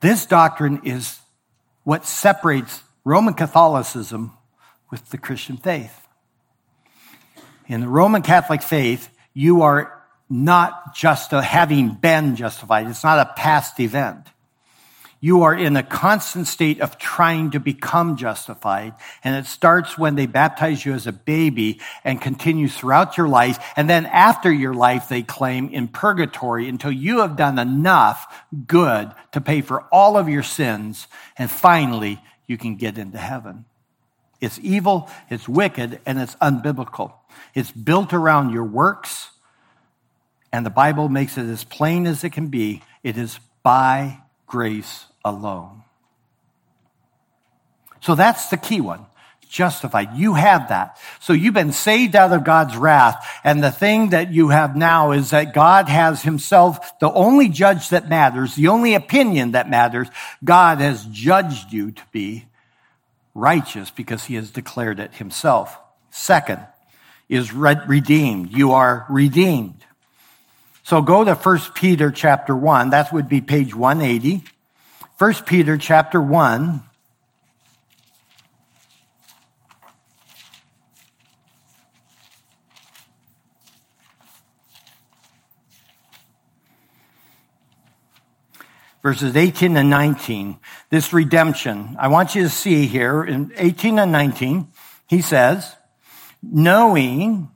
[0.00, 1.18] This doctrine is
[1.84, 4.32] what separates Roman Catholicism
[4.90, 6.06] with the Christian faith.
[7.66, 9.92] In the Roman Catholic faith, you are
[10.28, 12.86] not just having been justified.
[12.88, 14.26] It's not a past event
[15.20, 18.94] you are in a constant state of trying to become justified.
[19.24, 23.58] And it starts when they baptize you as a baby and continues throughout your life.
[23.76, 29.10] And then after your life, they claim in purgatory until you have done enough good
[29.32, 31.06] to pay for all of your sins.
[31.38, 33.64] And finally, you can get into heaven.
[34.40, 37.14] It's evil, it's wicked, and it's unbiblical.
[37.54, 39.30] It's built around your works.
[40.52, 42.82] And the Bible makes it as plain as it can be.
[43.02, 45.82] It is by grace alone.
[48.00, 49.06] So that's the key one.
[49.48, 50.14] Justified.
[50.14, 50.98] You have that.
[51.20, 53.26] So you've been saved out of God's wrath.
[53.44, 57.88] And the thing that you have now is that God has himself, the only judge
[57.90, 60.08] that matters, the only opinion that matters,
[60.44, 62.46] God has judged you to be
[63.34, 65.78] righteous because he has declared it himself.
[66.10, 66.60] Second
[67.28, 68.52] is redeemed.
[68.52, 69.85] You are redeemed.
[70.86, 72.90] So go to 1 Peter chapter 1.
[72.90, 74.44] That would be page 180.
[75.18, 76.80] 1 Peter chapter 1.
[89.02, 90.60] Verses 18 and 19.
[90.90, 91.96] This redemption.
[91.98, 94.68] I want you to see here in 18 and 19,
[95.08, 95.74] he says,
[96.44, 97.50] knowing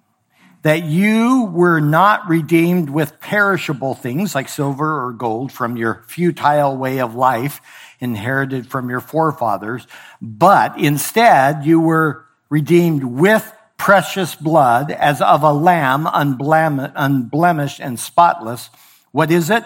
[0.62, 6.76] that you were not redeemed with perishable things like silver or gold from your futile
[6.76, 7.60] way of life
[7.98, 9.86] inherited from your forefathers,
[10.20, 18.68] but instead you were redeemed with precious blood as of a lamb unblemished and spotless.
[19.12, 19.64] What is it?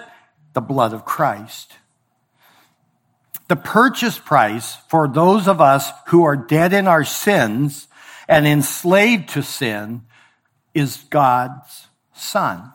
[0.53, 1.73] The blood of Christ.
[3.49, 7.89] The purchase price for those of us who are dead in our sins
[8.29, 10.03] and enslaved to sin
[10.75, 12.73] is God's son.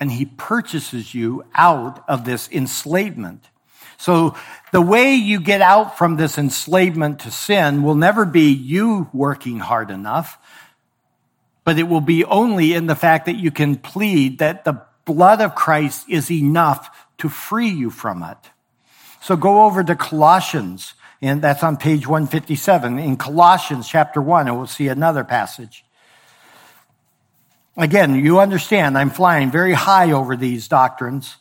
[0.00, 3.44] And he purchases you out of this enslavement.
[3.96, 4.36] So
[4.72, 9.60] the way you get out from this enslavement to sin will never be you working
[9.60, 10.38] hard enough,
[11.64, 15.40] but it will be only in the fact that you can plead that the blood
[15.40, 18.36] of Christ is enough to free you from it.
[19.22, 22.98] So go over to Colossians, and that's on page 157.
[22.98, 25.84] In Colossians chapter 1, and we'll see another passage.
[27.76, 31.36] Again, you understand I'm flying very high over these doctrines,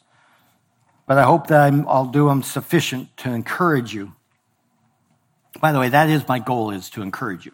[1.06, 4.14] but I hope that i will do them sufficient to encourage you.
[5.62, 7.52] By the way, that is my goal is to encourage you.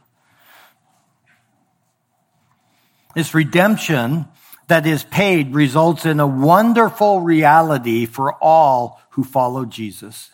[3.16, 4.26] This redemption
[4.68, 10.32] that is paid results in a wonderful reality for all who follow Jesus.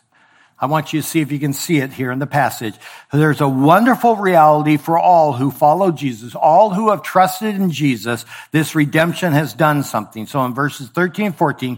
[0.65, 2.73] I want you to see if you can see it here in the passage.
[3.13, 8.25] There's a wonderful reality for all who follow Jesus, all who have trusted in Jesus.
[8.51, 10.25] This redemption has done something.
[10.25, 11.77] So in verses 13 and 14,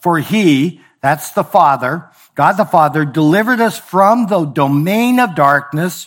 [0.00, 6.06] for he, that's the Father, God the Father, delivered us from the domain of darkness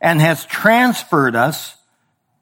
[0.00, 1.76] and has transferred us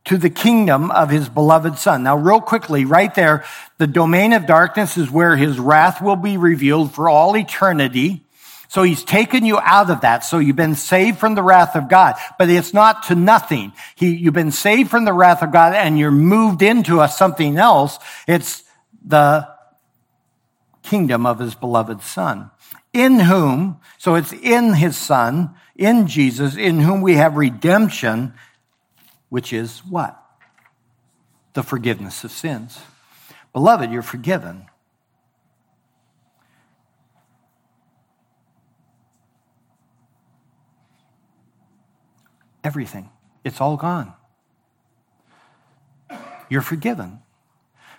[0.07, 2.05] to the kingdom of his beloved son.
[2.05, 3.45] Now, real quickly, right there,
[3.77, 8.26] the domain of darkness is where his wrath will be revealed for all eternity.
[8.77, 10.23] So he's taken you out of that.
[10.23, 13.73] So you've been saved from the wrath of God, but it's not to nothing.
[13.95, 17.57] He, you've been saved from the wrath of God and you're moved into a something
[17.57, 17.99] else.
[18.29, 18.65] It's
[19.03, 19.49] the
[20.83, 22.51] kingdom of his beloved son
[22.93, 28.35] in whom, so it's in his son, in Jesus, in whom we have redemption,
[29.31, 30.23] which is what?
[31.55, 32.79] The forgiveness of sins.
[33.55, 34.67] Beloved, you're forgiven.
[42.67, 43.09] Everything.
[43.45, 44.13] It's all gone.
[46.51, 47.21] You're forgiven.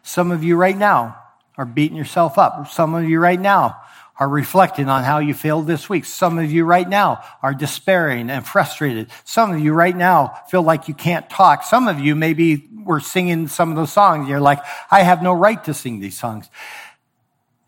[0.03, 1.17] Some of you right now
[1.57, 2.67] are beating yourself up.
[2.67, 3.77] Some of you right now
[4.19, 6.03] are reflecting on how you failed this week.
[6.03, 9.09] Some of you right now are despairing and frustrated.
[9.23, 11.63] Some of you right now feel like you can't talk.
[11.63, 14.27] Some of you maybe were singing some of those songs.
[14.27, 14.59] You're like,
[14.91, 16.49] I have no right to sing these songs.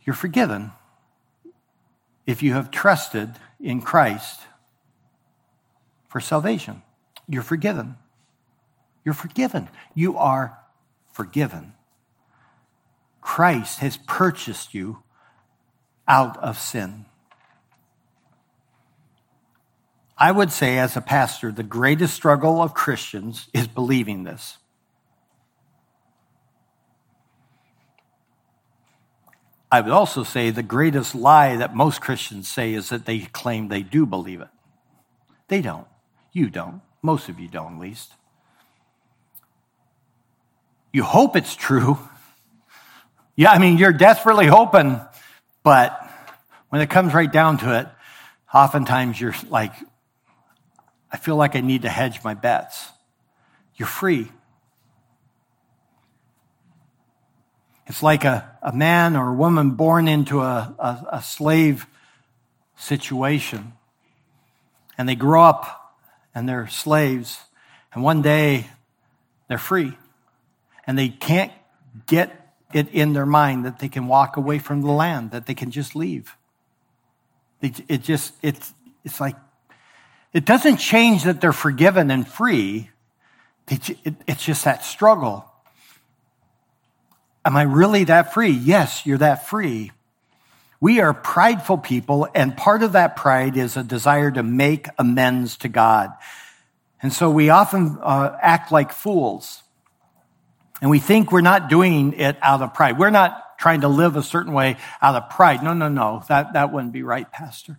[0.03, 0.71] You're forgiven
[2.25, 3.29] if you have trusted
[3.59, 4.41] in Christ
[6.07, 6.81] for salvation.
[7.29, 7.95] You're forgiven.
[9.05, 9.69] You're forgiven.
[9.93, 10.57] You are
[11.13, 11.73] forgiven.
[13.21, 15.03] Christ has purchased you
[16.07, 17.05] out of sin.
[20.17, 24.57] I would say, as a pastor, the greatest struggle of Christians is believing this.
[29.71, 33.67] I would also say the greatest lie that most Christians say is that they claim
[33.67, 34.49] they do believe it.
[35.47, 35.87] They don't.
[36.33, 36.81] You don't.
[37.01, 38.13] Most of you don't, at least.
[40.91, 41.97] You hope it's true.
[43.35, 44.99] Yeah, I mean, you're desperately hoping,
[45.63, 45.97] but
[46.69, 47.87] when it comes right down to it,
[48.53, 49.73] oftentimes you're like,
[51.11, 52.89] I feel like I need to hedge my bets.
[53.75, 54.29] You're free.
[57.87, 61.87] It's like a, a man or a woman born into a, a, a slave
[62.75, 63.73] situation.
[64.97, 65.78] And they grow up
[66.39, 67.37] and they're slaves.
[67.93, 68.65] And one day
[69.49, 69.97] they're free.
[70.87, 71.51] And they can't
[72.07, 75.53] get it in their mind that they can walk away from the land, that they
[75.53, 76.37] can just leave.
[77.61, 78.73] It, just, it's,
[79.03, 79.35] it's like,
[80.31, 82.89] it doesn't change that they're forgiven and free.
[83.67, 85.45] It, it, it's just that struggle.
[87.43, 88.51] Am I really that free?
[88.51, 89.91] Yes, you're that free.
[90.81, 95.57] We are prideful people, and part of that pride is a desire to make amends
[95.57, 96.11] to God.
[97.01, 99.63] And so we often uh, act like fools.
[100.81, 102.97] And we think we're not doing it out of pride.
[102.97, 105.61] We're not trying to live a certain way out of pride.
[105.61, 106.23] No, no, no.
[106.29, 107.77] That, that wouldn't be right, Pastor.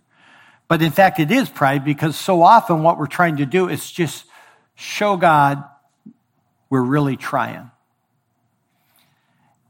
[0.67, 3.91] But in fact, it is pride because so often what we're trying to do is
[3.91, 4.25] just
[4.75, 5.63] show God
[6.69, 7.70] we're really trying.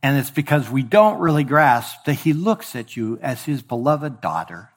[0.04, 4.20] And it's because we don't really grasp that he looks at you as his beloved
[4.20, 4.72] daughter,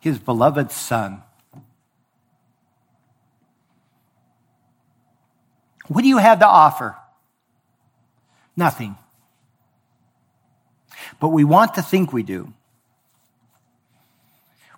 [0.00, 1.22] his beloved son.
[5.86, 6.96] What do you have to offer?
[8.56, 8.96] Nothing.
[11.20, 12.52] But we want to think we do.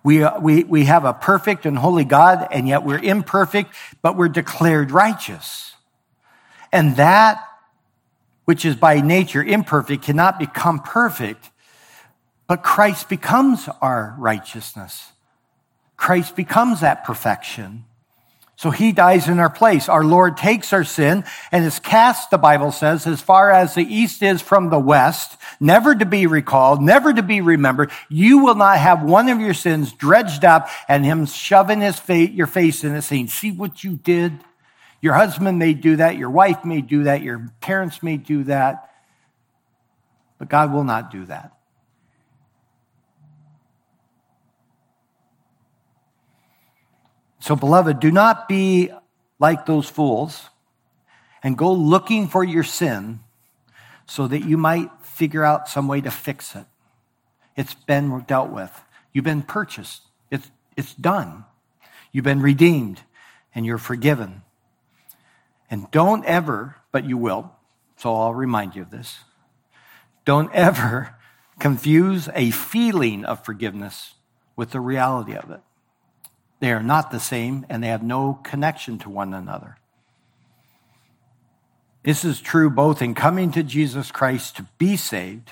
[0.03, 4.17] We, uh, we, we have a perfect and holy God, and yet we're imperfect, but
[4.17, 5.75] we're declared righteous.
[6.71, 7.43] And that
[8.45, 11.49] which is by nature imperfect, cannot become perfect,
[12.47, 15.11] but Christ becomes our righteousness.
[15.95, 17.85] Christ becomes that perfection.
[18.61, 19.89] So he dies in our place.
[19.89, 23.81] Our Lord takes our sin and is cast, the Bible says, as far as the
[23.81, 27.89] east is from the west, never to be recalled, never to be remembered.
[28.07, 32.29] You will not have one of your sins dredged up and him shoving his face,
[32.31, 34.33] your face in it saying, see what you did?
[35.01, 38.89] Your husband may do that, your wife may do that, your parents may do that,
[40.37, 41.57] but God will not do that.
[47.39, 48.91] So, beloved, do not be
[49.39, 50.49] like those fools
[51.41, 53.21] and go looking for your sin
[54.05, 56.65] so that you might figure out some way to fix it.
[57.55, 58.71] It's been dealt with.
[59.11, 60.03] You've been purchased.
[60.29, 61.45] It's, it's done.
[62.11, 63.01] You've been redeemed
[63.55, 64.43] and you're forgiven.
[65.71, 67.53] And don't ever, but you will,
[67.95, 69.19] so I'll remind you of this.
[70.25, 71.15] Don't ever
[71.59, 74.15] confuse a feeling of forgiveness
[74.57, 75.61] with the reality of it.
[76.59, 79.77] They are not the same and they have no connection to one another.
[82.03, 85.51] This is true both in coming to Jesus Christ to be saved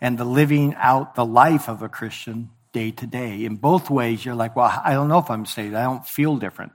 [0.00, 3.44] and the living out the life of a Christian day to day.
[3.44, 5.74] In both ways, you're like, well, I don't know if I'm saved.
[5.74, 6.72] I don't feel different.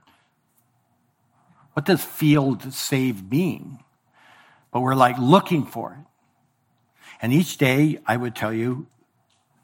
[1.72, 3.78] What does field saved mean?
[4.70, 6.06] But we're like looking for it.
[7.20, 8.88] And each day, I would tell you,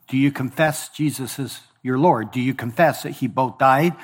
[0.09, 2.30] do you confess Jesus is your Lord?
[2.30, 3.94] Do you confess that he both died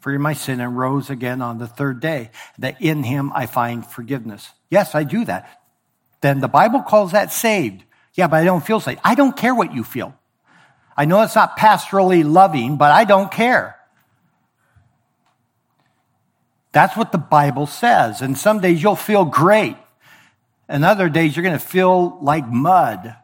[0.00, 2.30] for my sin and rose again on the third day?
[2.58, 4.50] That in him I find forgiveness.
[4.68, 5.62] Yes, I do that.
[6.20, 7.84] Then the Bible calls that saved.
[8.14, 9.00] Yeah, but I don't feel saved.
[9.04, 10.14] I don't care what you feel.
[10.96, 13.77] I know it's not pastorally loving, but I don't care.
[16.78, 18.22] That's what the Bible says.
[18.22, 19.76] And some days you'll feel great.
[20.68, 23.16] And other days you're going to feel like mud.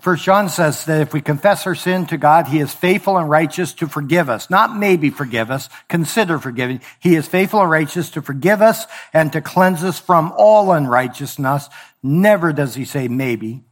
[0.00, 3.28] First John says that if we confess our sin to God, he is faithful and
[3.28, 4.48] righteous to forgive us.
[4.48, 6.80] Not maybe forgive us, consider forgiving.
[7.00, 11.68] He is faithful and righteous to forgive us and to cleanse us from all unrighteousness.
[12.04, 13.64] Never does he say maybe.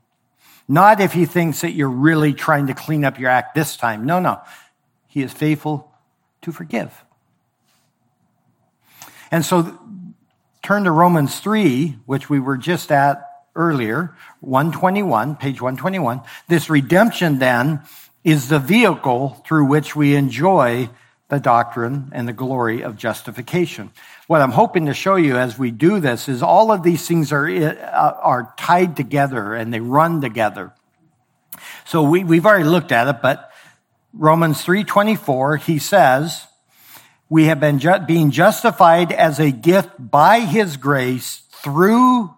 [0.66, 4.06] Not if he thinks that you're really trying to clean up your act this time.
[4.06, 4.40] No, no.
[5.06, 5.88] He is faithful
[6.42, 7.04] to forgive.
[9.30, 9.78] And so
[10.62, 13.22] turn to Romans 3, which we were just at
[13.54, 16.22] earlier, 121, page 121.
[16.48, 17.82] This redemption then
[18.24, 20.88] is the vehicle through which we enjoy
[21.28, 23.90] the doctrine and the glory of justification.
[24.26, 27.32] What I'm hoping to show you as we do this is all of these things
[27.32, 30.72] are, uh, are tied together and they run together.
[31.84, 33.47] So we, we've already looked at it, but
[34.18, 36.44] Romans 3.24, he says,
[37.28, 42.34] we have been ju- being justified as a gift by his grace through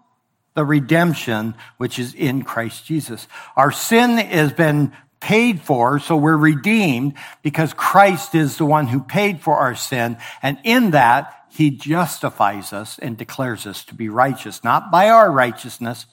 [0.53, 3.27] the redemption which is in Christ Jesus.
[3.55, 9.01] Our sin has been paid for, so we're redeemed because Christ is the one who
[9.01, 10.17] paid for our sin.
[10.43, 15.31] And in that, he justifies us and declares us to be righteous, not by our
[15.31, 16.05] righteousness,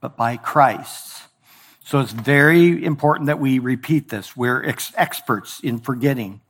[0.00, 1.25] but by Christ's.
[1.86, 4.36] So it's very important that we repeat this.
[4.36, 6.40] We're ex- experts in forgetting.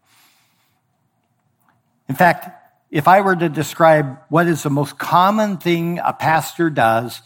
[2.09, 2.49] In fact,
[2.91, 7.21] if I were to describe what is the most common thing a pastor does,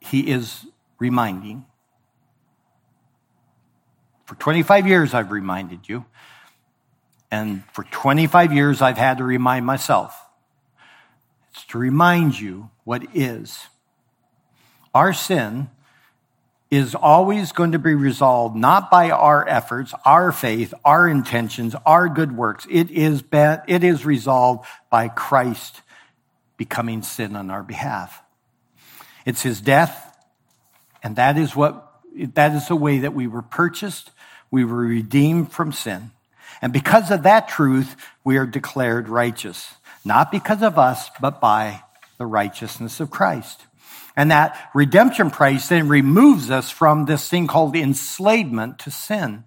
[0.00, 0.66] he is
[0.98, 1.64] reminding.
[4.26, 6.04] For 25 years, I've reminded you.
[7.30, 10.14] And for 25 years, I've had to remind myself.
[11.52, 13.66] It's to remind you what is.
[14.94, 15.70] Our sin
[16.70, 22.08] is always going to be resolved not by our efforts, our faith, our intentions, our
[22.08, 22.66] good works.
[22.70, 25.82] It is, it is resolved by Christ
[26.56, 28.22] becoming sin on our behalf.
[29.26, 30.16] It's his death,
[31.02, 31.90] and that is what,
[32.34, 34.10] that is the way that we were purchased.
[34.50, 36.10] We were redeemed from sin.
[36.62, 39.74] And because of that truth, we are declared righteous.
[40.04, 41.82] Not because of us, but by
[42.18, 43.66] the righteousness of Christ.
[44.16, 49.44] And that redemption price then removes us from this thing called enslavement to sin.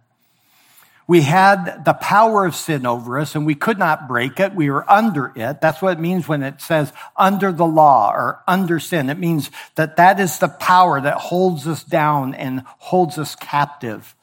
[1.06, 4.56] We had the power of sin over us and we could not break it.
[4.56, 5.60] We were under it.
[5.60, 9.10] That's what it means when it says under the law or under sin.
[9.10, 14.16] It means that that is the power that holds us down and holds us captive.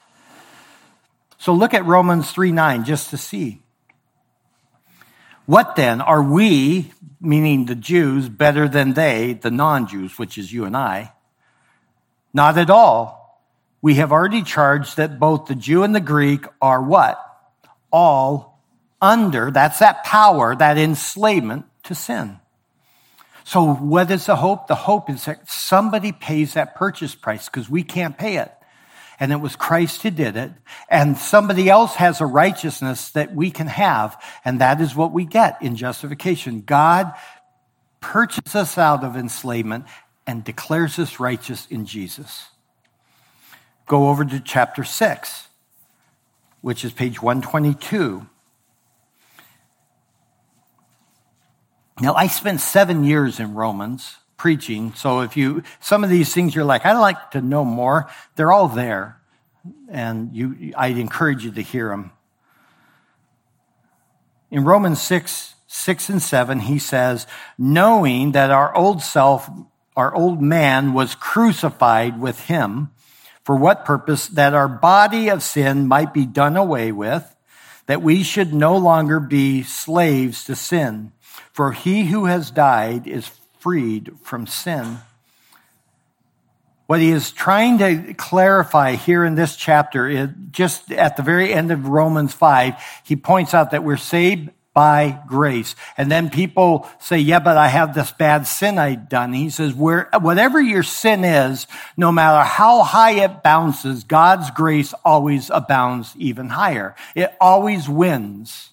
[1.39, 3.61] So look at Romans 3 9 just to see.
[5.51, 10.53] What then are we, meaning the Jews, better than they, the non Jews, which is
[10.53, 11.13] you and I?
[12.33, 13.43] Not at all.
[13.83, 17.21] We have already charged that both the Jew and the Greek are what?
[17.91, 18.63] All
[19.03, 22.39] under, that's that power, that enslavement to sin.
[23.43, 24.69] So what is the hope?
[24.69, 28.53] The hope is that somebody pays that purchase price because we can't pay it
[29.21, 30.51] and it was Christ who did it.
[30.89, 35.27] And somebody else has a righteousness that we can have, and that is what we
[35.27, 36.63] get in justification.
[36.63, 37.13] God
[38.01, 39.85] purchases us out of enslavement
[40.27, 42.49] and declares us righteous in Jesus.
[43.87, 45.49] Go over to chapter 6,
[46.63, 48.27] which is page 122.
[52.01, 54.95] Now, I spent seven years in Romans preaching.
[54.95, 58.51] So if you, some of these things you're like, I'd like to know more, they're
[58.51, 59.21] all there.
[59.91, 62.13] And you, I'd encourage you to hear them.
[64.51, 67.27] In Romans 6, 6 and 7, he says,
[67.59, 69.47] knowing that our old self,
[69.95, 72.89] our old man was crucified with him.
[73.45, 74.27] For what purpose?
[74.27, 77.37] That our body of sin might be done away with,
[77.85, 81.13] that we should no longer be slaves to sin.
[81.53, 83.31] For he who has died is
[83.61, 84.99] freed from sin.
[86.87, 91.53] What he is trying to clarify here in this chapter is just at the very
[91.53, 95.77] end of Romans 5, he points out that we're saved by grace.
[95.97, 99.33] And then people say, yeah, but I have this bad sin I've done.
[99.33, 104.93] He says, where, whatever your sin is, no matter how high it bounces, God's grace
[105.05, 106.95] always abounds even higher.
[107.15, 108.71] It always wins.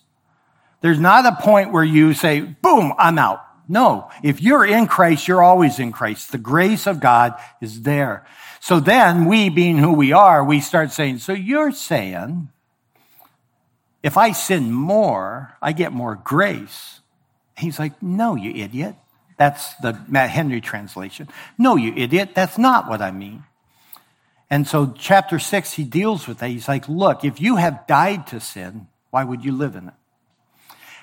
[0.82, 3.44] There's not a point where you say, boom, I'm out.
[3.68, 4.10] No.
[4.24, 6.32] If you're in Christ, you're always in Christ.
[6.32, 8.26] The grace of God is there.
[8.60, 12.50] So then we, being who we are, we start saying, so you're saying
[14.04, 17.02] if I sin more, I get more grace.
[17.58, 18.96] He's like, no, you idiot.
[19.38, 21.28] That's the Matt Henry translation.
[21.58, 22.32] No, you idiot.
[22.34, 23.44] That's not what I mean.
[24.50, 26.50] And so, chapter six, he deals with that.
[26.50, 29.94] He's like, look, if you have died to sin, why would you live in it?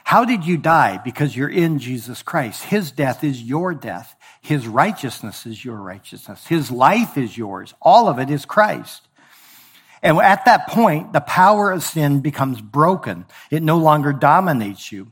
[0.05, 0.99] How did you die?
[0.99, 2.65] Because you're in Jesus Christ.
[2.65, 4.15] His death is your death.
[4.43, 6.47] His righteousness is your righteousness.
[6.47, 7.75] His life is yours.
[7.81, 9.03] All of it is Christ.
[10.03, 13.25] And at that point, the power of sin becomes broken.
[13.51, 15.11] It no longer dominates you.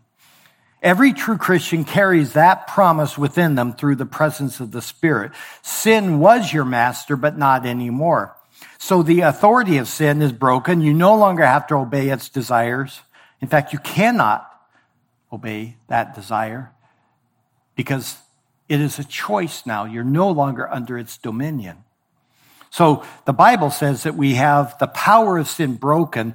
[0.83, 5.33] Every true Christian carries that promise within them through the presence of the Spirit.
[5.63, 8.37] Sin was your master, but not anymore.
[8.79, 10.83] So the authority of sin is broken.
[10.83, 13.01] You no longer have to obey its desires.
[13.41, 14.52] In fact, you cannot
[15.33, 16.73] obey that desire
[17.75, 18.19] because
[18.69, 19.85] it is a choice now.
[19.85, 21.85] You're no longer under its dominion.
[22.71, 26.35] So the Bible says that we have the power of sin broken,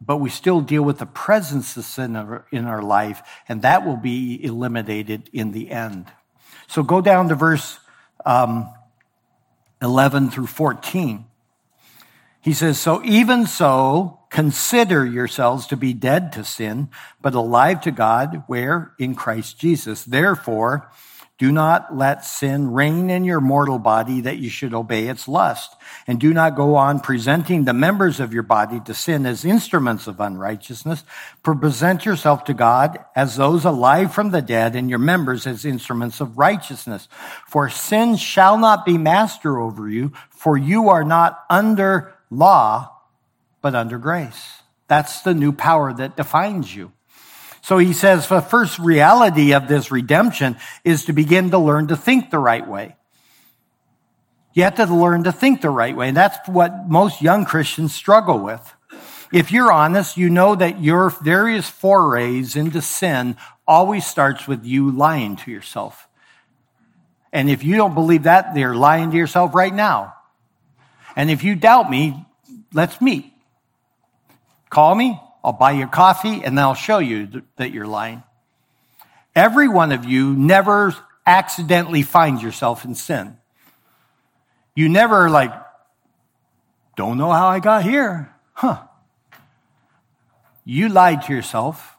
[0.00, 2.16] but we still deal with the presence of sin
[2.50, 6.06] in our life, and that will be eliminated in the end.
[6.68, 7.78] So go down to verse
[8.24, 8.72] um,
[9.82, 11.26] 11 through 14.
[12.40, 16.88] He says, So even so, consider yourselves to be dead to sin,
[17.22, 18.92] but alive to God, where?
[18.98, 20.02] In Christ Jesus.
[20.02, 20.90] Therefore,
[21.38, 25.76] do not let sin reign in your mortal body that you should obey its lust.
[26.08, 30.08] And do not go on presenting the members of your body to sin as instruments
[30.08, 31.04] of unrighteousness.
[31.44, 36.20] Present yourself to God as those alive from the dead and your members as instruments
[36.20, 37.06] of righteousness.
[37.46, 42.93] For sin shall not be master over you, for you are not under law,
[43.64, 44.60] but under grace.
[44.88, 46.92] That's the new power that defines you.
[47.62, 51.96] So he says the first reality of this redemption is to begin to learn to
[51.96, 52.96] think the right way.
[54.52, 56.08] You have to learn to think the right way.
[56.08, 58.70] And that's what most young Christians struggle with.
[59.32, 63.34] If you're honest, you know that your various forays into sin
[63.66, 66.06] always starts with you lying to yourself.
[67.32, 70.12] And if you don't believe that, you're lying to yourself right now.
[71.16, 72.26] And if you doubt me,
[72.74, 73.33] let's meet.
[74.74, 75.20] Call me.
[75.44, 78.24] I'll buy you coffee and then I'll show you that you're lying.
[79.36, 83.36] Every one of you never accidentally finds yourself in sin.
[84.74, 85.52] You never like,
[86.96, 88.34] don't know how I got here.
[88.54, 88.82] Huh.
[90.64, 91.96] You lied to yourself.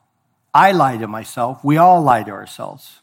[0.54, 1.64] I lied to myself.
[1.64, 3.00] We all lie to ourselves.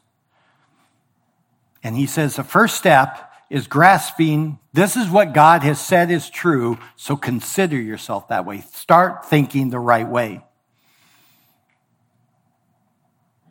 [1.83, 6.31] And he says the first step is grasping this is what God has said is
[6.31, 8.63] true, so consider yourself that way.
[8.73, 10.43] Start thinking the right way.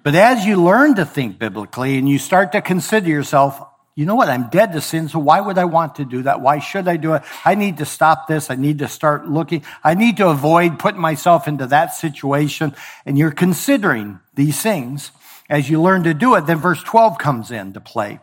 [0.04, 3.62] But as you learn to think biblically and you start to consider yourself,
[3.94, 4.30] you know what?
[4.30, 6.42] I'm dead to sin, so why would I want to do that?
[6.42, 7.22] Why should I do it?
[7.46, 8.50] I need to stop this.
[8.50, 9.64] I need to start looking.
[9.84, 12.74] I need to avoid putting myself into that situation.
[13.06, 15.12] And you're considering these things.
[15.52, 18.22] As you learn to do it, then verse 12 comes into play.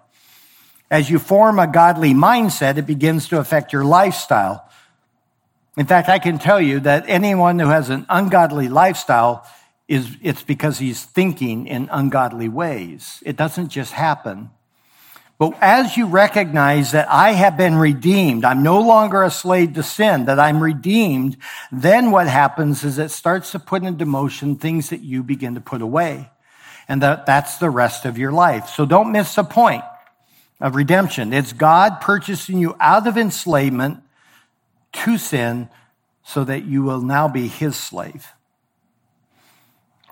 [0.90, 4.68] As you form a godly mindset, it begins to affect your lifestyle.
[5.76, 9.46] In fact, I can tell you that anyone who has an ungodly lifestyle
[9.86, 13.22] is it's because he's thinking in ungodly ways.
[13.24, 14.50] It doesn't just happen.
[15.38, 19.84] But as you recognize that I have been redeemed, I'm no longer a slave to
[19.84, 21.36] sin, that I'm redeemed,
[21.70, 25.60] then what happens is it starts to put into motion things that you begin to
[25.60, 26.28] put away.
[26.88, 28.68] And that, that's the rest of your life.
[28.70, 29.84] So don't miss the point
[30.60, 31.32] of redemption.
[31.32, 34.02] It's God purchasing you out of enslavement
[34.92, 35.68] to sin
[36.24, 38.32] so that you will now be his slave.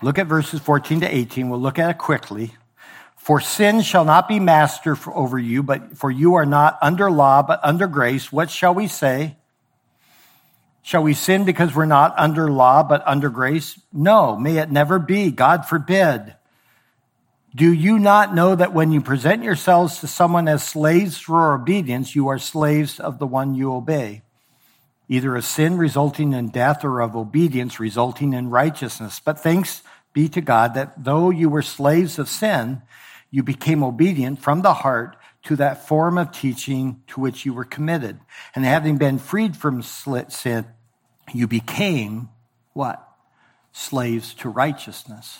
[0.01, 1.49] Look at verses 14 to 18.
[1.49, 2.53] We'll look at it quickly.
[3.17, 7.41] For sin shall not be master over you, but for you are not under law,
[7.41, 8.31] but under grace.
[8.31, 9.35] What shall we say?
[10.81, 13.77] Shall we sin because we're not under law, but under grace?
[13.91, 15.31] No, may it never be.
[15.31, 16.36] God forbid.
[17.55, 22.15] Do you not know that when you present yourselves to someone as slaves for obedience,
[22.15, 24.21] you are slaves of the one you obey?
[25.09, 29.21] Either of sin resulting in death or of obedience resulting in righteousness.
[29.23, 29.81] But thanks
[30.13, 32.81] be to God that though you were slaves of sin,
[33.31, 37.63] you became obedient from the heart to that form of teaching to which you were
[37.63, 38.19] committed.
[38.53, 40.65] And having been freed from sin,
[41.33, 42.29] you became
[42.73, 43.07] what?
[43.71, 45.39] Slaves to righteousness.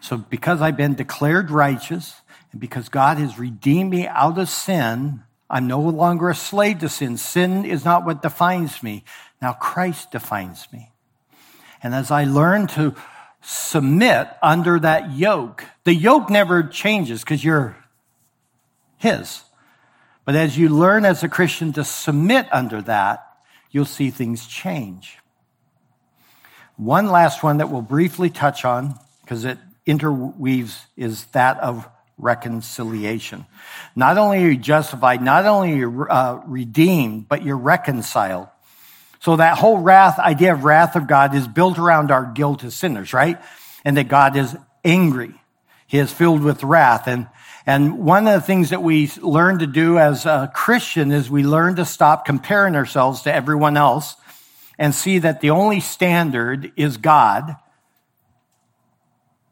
[0.00, 2.20] So because I've been declared righteous
[2.52, 6.88] and because God has redeemed me out of sin, I'm no longer a slave to
[6.88, 7.16] sin.
[7.16, 9.04] Sin is not what defines me.
[9.40, 10.90] Now Christ defines me.
[11.82, 12.94] And as I learn to
[13.40, 17.76] submit under that yoke, the yoke never changes because you're
[18.96, 19.42] His.
[20.24, 23.24] But as you learn as a Christian to submit under that,
[23.70, 25.18] you'll see things change.
[26.76, 29.58] One last one that we'll briefly touch on because it
[29.88, 33.46] interweaves is that of reconciliation.
[33.96, 38.48] Not only are you justified, not only are you uh, redeemed, but you're reconciled.
[39.20, 42.74] So that whole wrath, idea of wrath of God is built around our guilt as
[42.74, 43.40] sinners, right?
[43.84, 45.34] And that God is angry.
[45.86, 47.08] He is filled with wrath.
[47.08, 47.26] And,
[47.66, 51.42] and one of the things that we learn to do as a Christian is we
[51.42, 54.16] learn to stop comparing ourselves to everyone else
[54.78, 57.56] and see that the only standard is God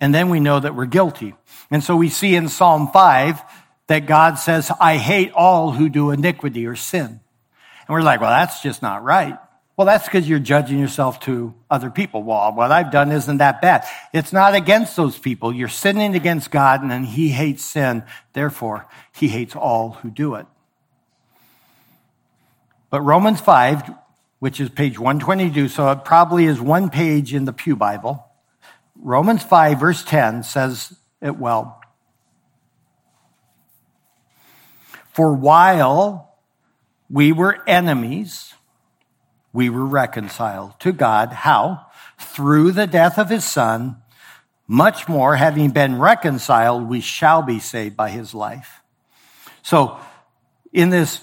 [0.06, 1.34] and then we know that we're guilty.
[1.68, 3.42] And so we see in Psalm 5
[3.88, 7.06] that God says, I hate all who do iniquity or sin.
[7.06, 9.36] And we're like, well, that's just not right.
[9.76, 12.22] Well, that's because you're judging yourself to other people.
[12.22, 13.84] Well, what I've done isn't that bad.
[14.14, 15.52] It's not against those people.
[15.52, 18.04] You're sinning against God and then he hates sin.
[18.32, 20.46] Therefore, he hates all who do it.
[22.90, 23.92] But Romans 5,
[24.38, 28.22] which is page 122, so it probably is one page in the Pew Bible.
[29.00, 31.80] Romans 5, verse 10 says it well.
[35.12, 36.34] For while
[37.08, 38.54] we were enemies,
[39.52, 41.32] we were reconciled to God.
[41.32, 41.86] How?
[42.18, 44.02] Through the death of his son.
[44.68, 48.82] Much more, having been reconciled, we shall be saved by his life.
[49.62, 49.98] So,
[50.72, 51.20] in this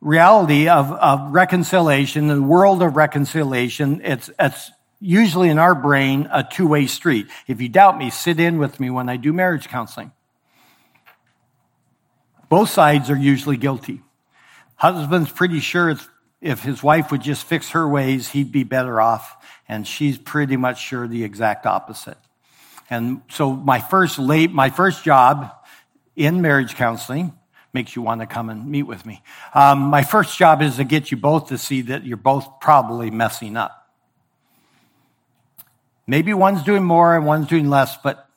[0.00, 4.70] reality of, of reconciliation, the world of reconciliation, it's, it's
[5.04, 7.26] usually in our brain a two way street.
[7.46, 10.12] If you doubt me, sit in with me when I do marriage counseling.
[12.48, 14.00] Both sides are usually guilty.
[14.76, 15.94] Husband's pretty sure
[16.40, 19.36] if his wife would just fix her ways, he'd be better off.
[19.68, 22.18] And she's pretty much sure the exact opposite.
[22.90, 25.50] And so my first late, my first job
[26.16, 27.32] in marriage counseling
[27.72, 29.22] makes you want to come and meet with me.
[29.54, 33.10] Um, my first job is to get you both to see that you're both probably
[33.10, 33.83] messing up.
[36.06, 38.28] Maybe one's doing more and one's doing less, but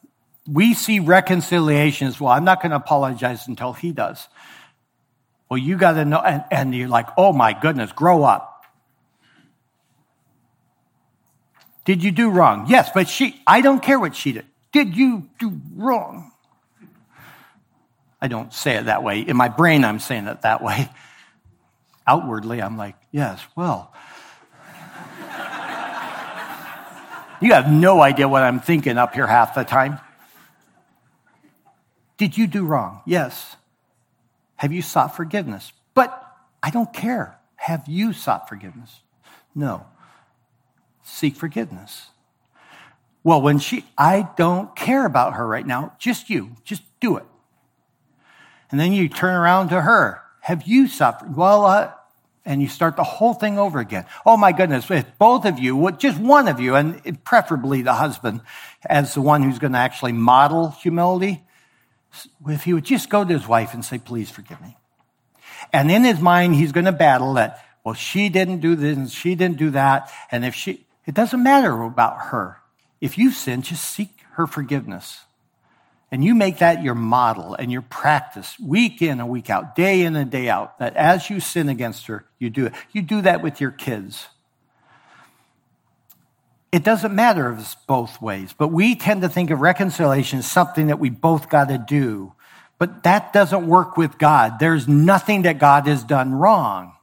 [0.50, 2.32] we see reconciliation as well.
[2.32, 4.28] I'm not going to apologize until he does.
[5.50, 8.54] Well, you got to know, and, and you're like, oh my goodness, grow up.
[11.86, 12.66] Did you do wrong?
[12.68, 14.46] Yes, but she, I don't care what she did.
[14.74, 16.32] Did you do wrong?
[18.22, 19.22] I don't say it that way.
[19.22, 20.90] In my brain, I'm saying it that way.
[22.06, 23.94] Outwardly, I'm like, yes, well,
[27.42, 30.00] You have no idea what I'm thinking up here half the time.
[32.18, 33.02] Did you do wrong?
[33.06, 33.56] Yes.
[34.58, 35.72] Have you sought forgiveness?
[35.94, 36.24] But
[36.64, 37.40] I don't care.
[37.58, 39.02] Have you sought forgiveness?
[39.54, 39.86] No.
[41.04, 42.08] Seek forgiveness.
[43.24, 45.94] Well, when she, I don't care about her right now.
[46.00, 46.56] Just you.
[46.64, 47.26] Just do it.
[48.72, 50.22] And then you turn around to her.
[50.42, 51.36] Have you suffered?
[51.36, 51.92] Well, uh,
[52.48, 54.06] and you start the whole thing over again.
[54.26, 58.42] Oh my goodness, if both of you, just one of you, and preferably the husband
[58.86, 61.44] as the one who's going to actually model humility,
[62.48, 64.78] if he would just go to his wife and say, please forgive me.
[65.74, 69.12] And in his mind, he's going to battle that, well, she didn't do this and
[69.12, 70.10] she didn't do that.
[70.32, 72.60] And if she, it doesn't matter about her.
[73.02, 75.20] If you sin, just seek her forgiveness.
[76.10, 80.04] And you make that your model and your practice week in and week out, day
[80.04, 82.74] in and day out, that as you sin against her, you do it.
[82.94, 84.28] You do that with your kids.
[86.72, 90.50] It doesn't matter if it's both ways, but we tend to think of reconciliation as
[90.50, 92.34] something that we both got to do.
[92.78, 94.60] But that doesn't work with God.
[94.60, 96.94] There's nothing that God has done wrong.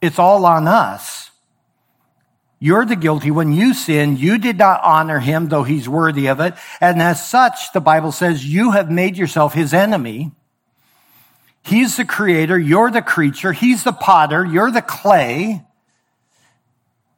[0.00, 1.30] It's all on us.
[2.58, 3.30] You're the guilty.
[3.30, 6.54] When you sin, you did not honor him, though he's worthy of it.
[6.80, 10.32] And as such, the Bible says you have made yourself his enemy.
[11.62, 12.58] He's the creator.
[12.58, 13.52] You're the creature.
[13.52, 14.44] He's the potter.
[14.44, 15.64] You're the clay.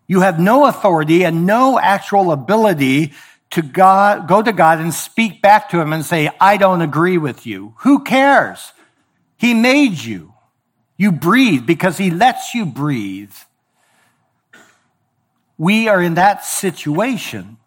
[0.07, 3.13] You have no authority and no actual ability
[3.51, 7.19] to God, go to God and speak back to him and say, I don't agree
[7.19, 7.75] with you.
[7.81, 8.73] Who cares?
[9.37, 10.35] He made you.
[10.97, 13.35] You breathe because he lets you breathe.
[15.59, 17.59] We are in that situation.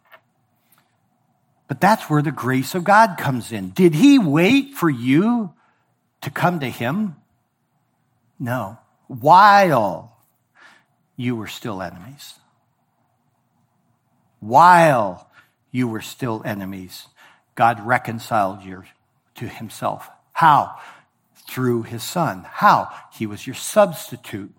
[1.68, 3.70] But that's where the grace of God comes in.
[3.70, 5.54] Did he wait for you
[6.22, 7.16] to come to him?
[8.40, 8.78] No.
[9.08, 10.18] While
[11.16, 12.40] you were still enemies.
[14.40, 15.30] While
[15.72, 17.08] you were still enemies,
[17.56, 18.84] God reconciled you
[19.36, 20.10] to himself.
[20.34, 20.78] How?
[21.48, 22.46] Through his son.
[22.50, 22.90] How?
[23.14, 24.54] He was your substitute.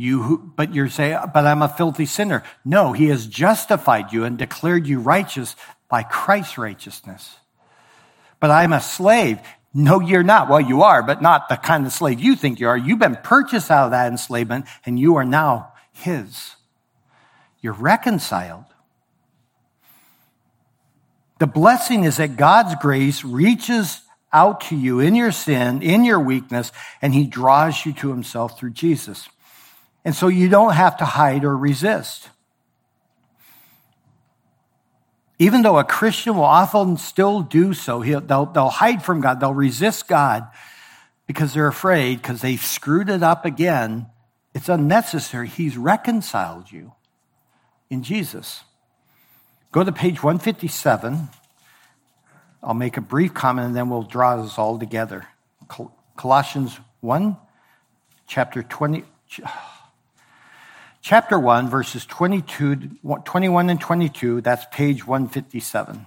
[0.00, 2.42] You, but you're saying, but I'm a filthy sinner.
[2.64, 5.56] No, he has justified you and declared you righteous
[5.90, 7.36] by Christ's righteousness.
[8.40, 9.40] But I'm a slave.
[9.74, 10.48] No, you're not.
[10.48, 12.78] Well, you are, but not the kind of slave you think you are.
[12.78, 16.54] You've been purchased out of that enslavement and you are now his.
[17.60, 18.64] You're reconciled.
[21.40, 24.00] The blessing is that God's grace reaches
[24.32, 26.72] out to you in your sin, in your weakness,
[27.02, 29.28] and he draws you to himself through Jesus.
[30.04, 32.28] And so you don't have to hide or resist.
[35.38, 39.54] Even though a Christian will often still do so, they'll, they'll hide from God, they'll
[39.54, 40.46] resist God
[41.26, 44.06] because they're afraid, because they've screwed it up again.
[44.54, 45.48] It's unnecessary.
[45.48, 46.92] He's reconciled you
[47.88, 48.64] in Jesus.
[49.72, 51.28] Go to page 157.
[52.62, 55.26] I'll make a brief comment and then we'll draw this all together.
[56.16, 57.36] Colossians 1,
[58.26, 59.04] chapter 20,
[61.02, 64.40] chapter 1, verses 22, 21 and 22.
[64.40, 66.06] That's page 157.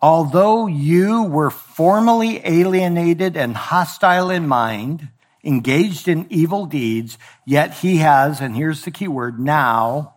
[0.00, 5.08] Although you were formerly alienated and hostile in mind,
[5.42, 7.16] engaged in evil deeds,
[7.46, 10.16] yet he has, and here's the key word, now,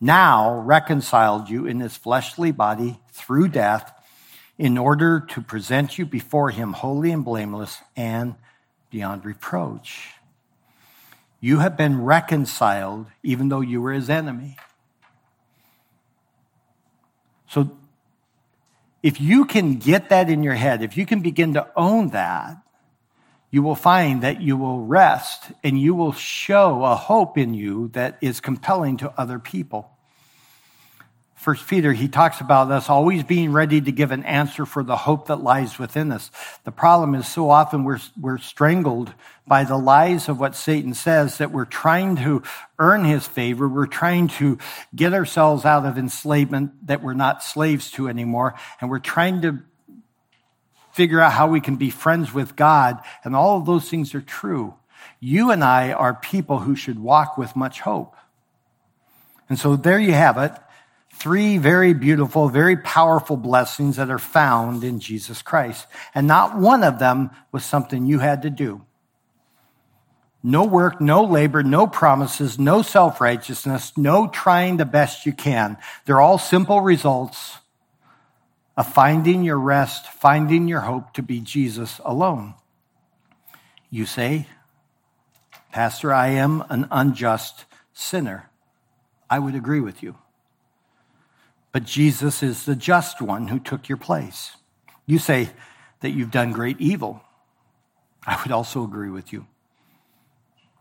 [0.00, 3.92] now reconciled you in his fleshly body through death
[4.60, 8.34] in order to present you before him holy and blameless and
[8.90, 10.10] beyond reproach.
[11.40, 14.58] You have been reconciled even though you were his enemy.
[17.48, 17.74] So
[19.02, 22.58] if you can get that in your head, if you can begin to own that,
[23.50, 27.88] you will find that you will rest and you will show a hope in you
[27.94, 29.90] that is compelling to other people.
[31.40, 34.94] First Peter, he talks about us always being ready to give an answer for the
[34.94, 36.30] hope that lies within us.
[36.64, 39.14] The problem is so often we're, we're strangled
[39.46, 42.42] by the lies of what Satan says that we're trying to
[42.78, 43.66] earn his favor.
[43.66, 44.58] We're trying to
[44.94, 48.54] get ourselves out of enslavement that we're not slaves to anymore.
[48.78, 49.60] And we're trying to
[50.92, 54.20] figure out how we can be friends with God, and all of those things are
[54.20, 54.74] true.
[55.20, 58.14] You and I are people who should walk with much hope.
[59.48, 60.52] And so there you have it.
[61.20, 65.86] Three very beautiful, very powerful blessings that are found in Jesus Christ.
[66.14, 68.80] And not one of them was something you had to do.
[70.42, 75.76] No work, no labor, no promises, no self righteousness, no trying the best you can.
[76.06, 77.58] They're all simple results
[78.74, 82.54] of finding your rest, finding your hope to be Jesus alone.
[83.90, 84.46] You say,
[85.70, 88.48] Pastor, I am an unjust sinner.
[89.28, 90.16] I would agree with you.
[91.72, 94.56] But Jesus is the just one who took your place.
[95.06, 95.50] You say
[96.00, 97.22] that you've done great evil.
[98.26, 99.46] I would also agree with you.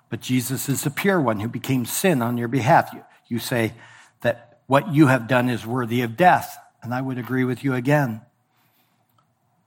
[0.10, 2.92] But Jesus is the pure one who became sin on your behalf.
[2.94, 3.74] You, you say
[4.22, 6.58] that what you have done is worthy of death.
[6.82, 8.22] And I would agree with you again.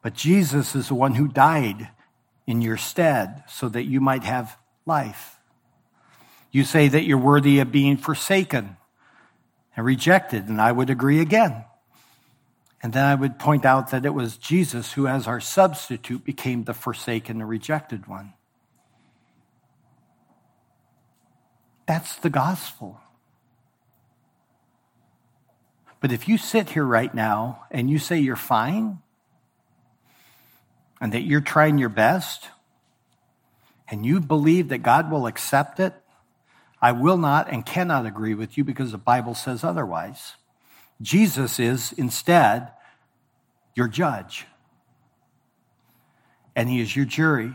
[0.02, 1.90] But Jesus is the one who died
[2.46, 5.38] in your stead so that you might have life.
[6.50, 8.76] You say that you're worthy of being forsaken
[9.76, 11.64] and rejected, and I would agree again.
[12.82, 16.64] And then I would point out that it was Jesus who, as our substitute, became
[16.64, 18.34] the forsaken and rejected one.
[21.86, 23.00] That's the gospel.
[26.00, 28.98] But if you sit here right now and you say you're fine
[31.00, 32.48] and that you're trying your best
[33.88, 35.94] and you believe that God will accept it,
[36.82, 40.34] I will not and cannot agree with you because the Bible says otherwise.
[41.00, 42.72] Jesus is instead
[43.74, 44.46] your judge,
[46.54, 47.52] and he is your jury.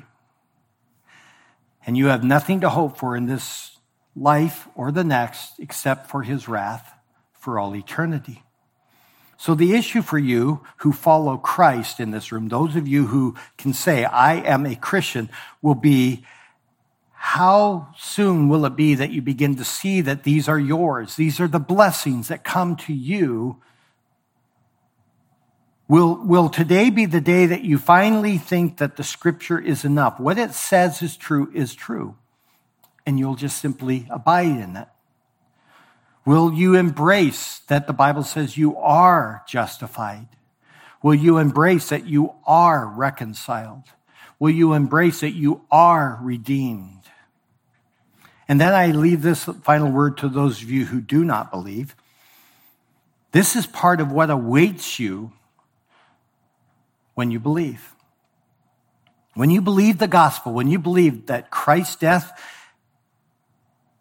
[1.86, 3.78] And you have nothing to hope for in this
[4.15, 6.93] life or the next except for his wrath
[7.34, 8.43] for all eternity.
[9.38, 13.36] So, the issue for you who follow Christ in this room, those of you who
[13.57, 15.30] can say, I am a Christian,
[15.61, 16.25] will be
[17.28, 21.17] how soon will it be that you begin to see that these are yours?
[21.17, 23.61] These are the blessings that come to you.
[25.89, 30.21] Will, will today be the day that you finally think that the scripture is enough?
[30.21, 32.15] What it says is true is true,
[33.05, 34.88] and you'll just simply abide in it.
[36.25, 40.30] Will you embrace that the Bible says you are justified?
[41.03, 43.84] Will you embrace that you are reconciled?
[44.39, 46.97] Will you embrace that you are redeemed?
[48.48, 51.95] And then I leave this final word to those of you who do not believe.
[53.32, 55.34] This is part of what awaits you
[57.14, 57.93] when you believe.
[59.34, 62.41] When you believe the gospel, when you believe that Christ's death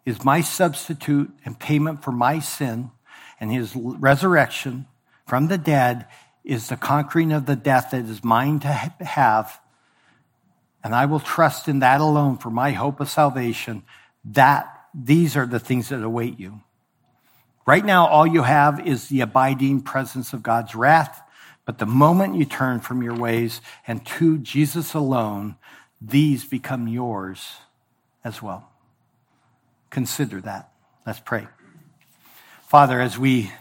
[0.05, 2.91] is my substitute and payment for my sin,
[3.39, 4.87] and his resurrection
[5.25, 6.07] from the dead
[6.43, 9.59] is the conquering of the death that is mine to have,
[10.83, 13.83] and I will trust in that alone for my hope of salvation
[14.31, 16.61] that these are the things that await you.
[17.65, 21.21] Right now, all you have is the abiding presence of God's wrath.
[21.65, 25.57] But the moment you turn from your ways and to Jesus alone,
[25.99, 27.57] these become yours
[28.23, 28.71] as well.
[29.89, 30.71] Consider that.
[31.05, 31.47] Let's pray.
[32.67, 33.51] Father, as we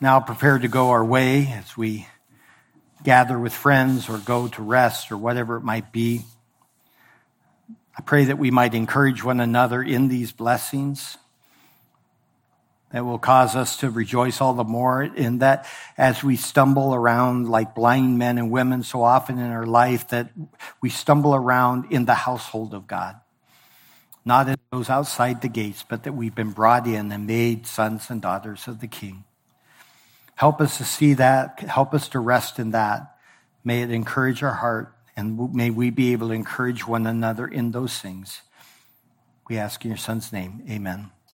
[0.00, 2.06] now prepare to go our way, as we
[3.02, 6.22] gather with friends or go to rest or whatever it might be,
[7.96, 11.16] I pray that we might encourage one another in these blessings
[12.90, 15.66] that will cause us to rejoice all the more in that
[15.98, 20.30] as we stumble around like blind men and women so often in our life that
[20.80, 23.16] we stumble around in the household of God.
[24.24, 28.10] Not in those outside the gates, but that we've been brought in and made sons
[28.10, 29.24] and daughters of the King.
[30.36, 31.60] Help us to see that.
[31.60, 33.16] Help us to rest in that.
[33.64, 37.70] May it encourage our heart and may we be able to encourage one another in
[37.70, 38.42] those things.
[39.48, 40.64] We ask in your son's name.
[40.68, 41.13] Amen.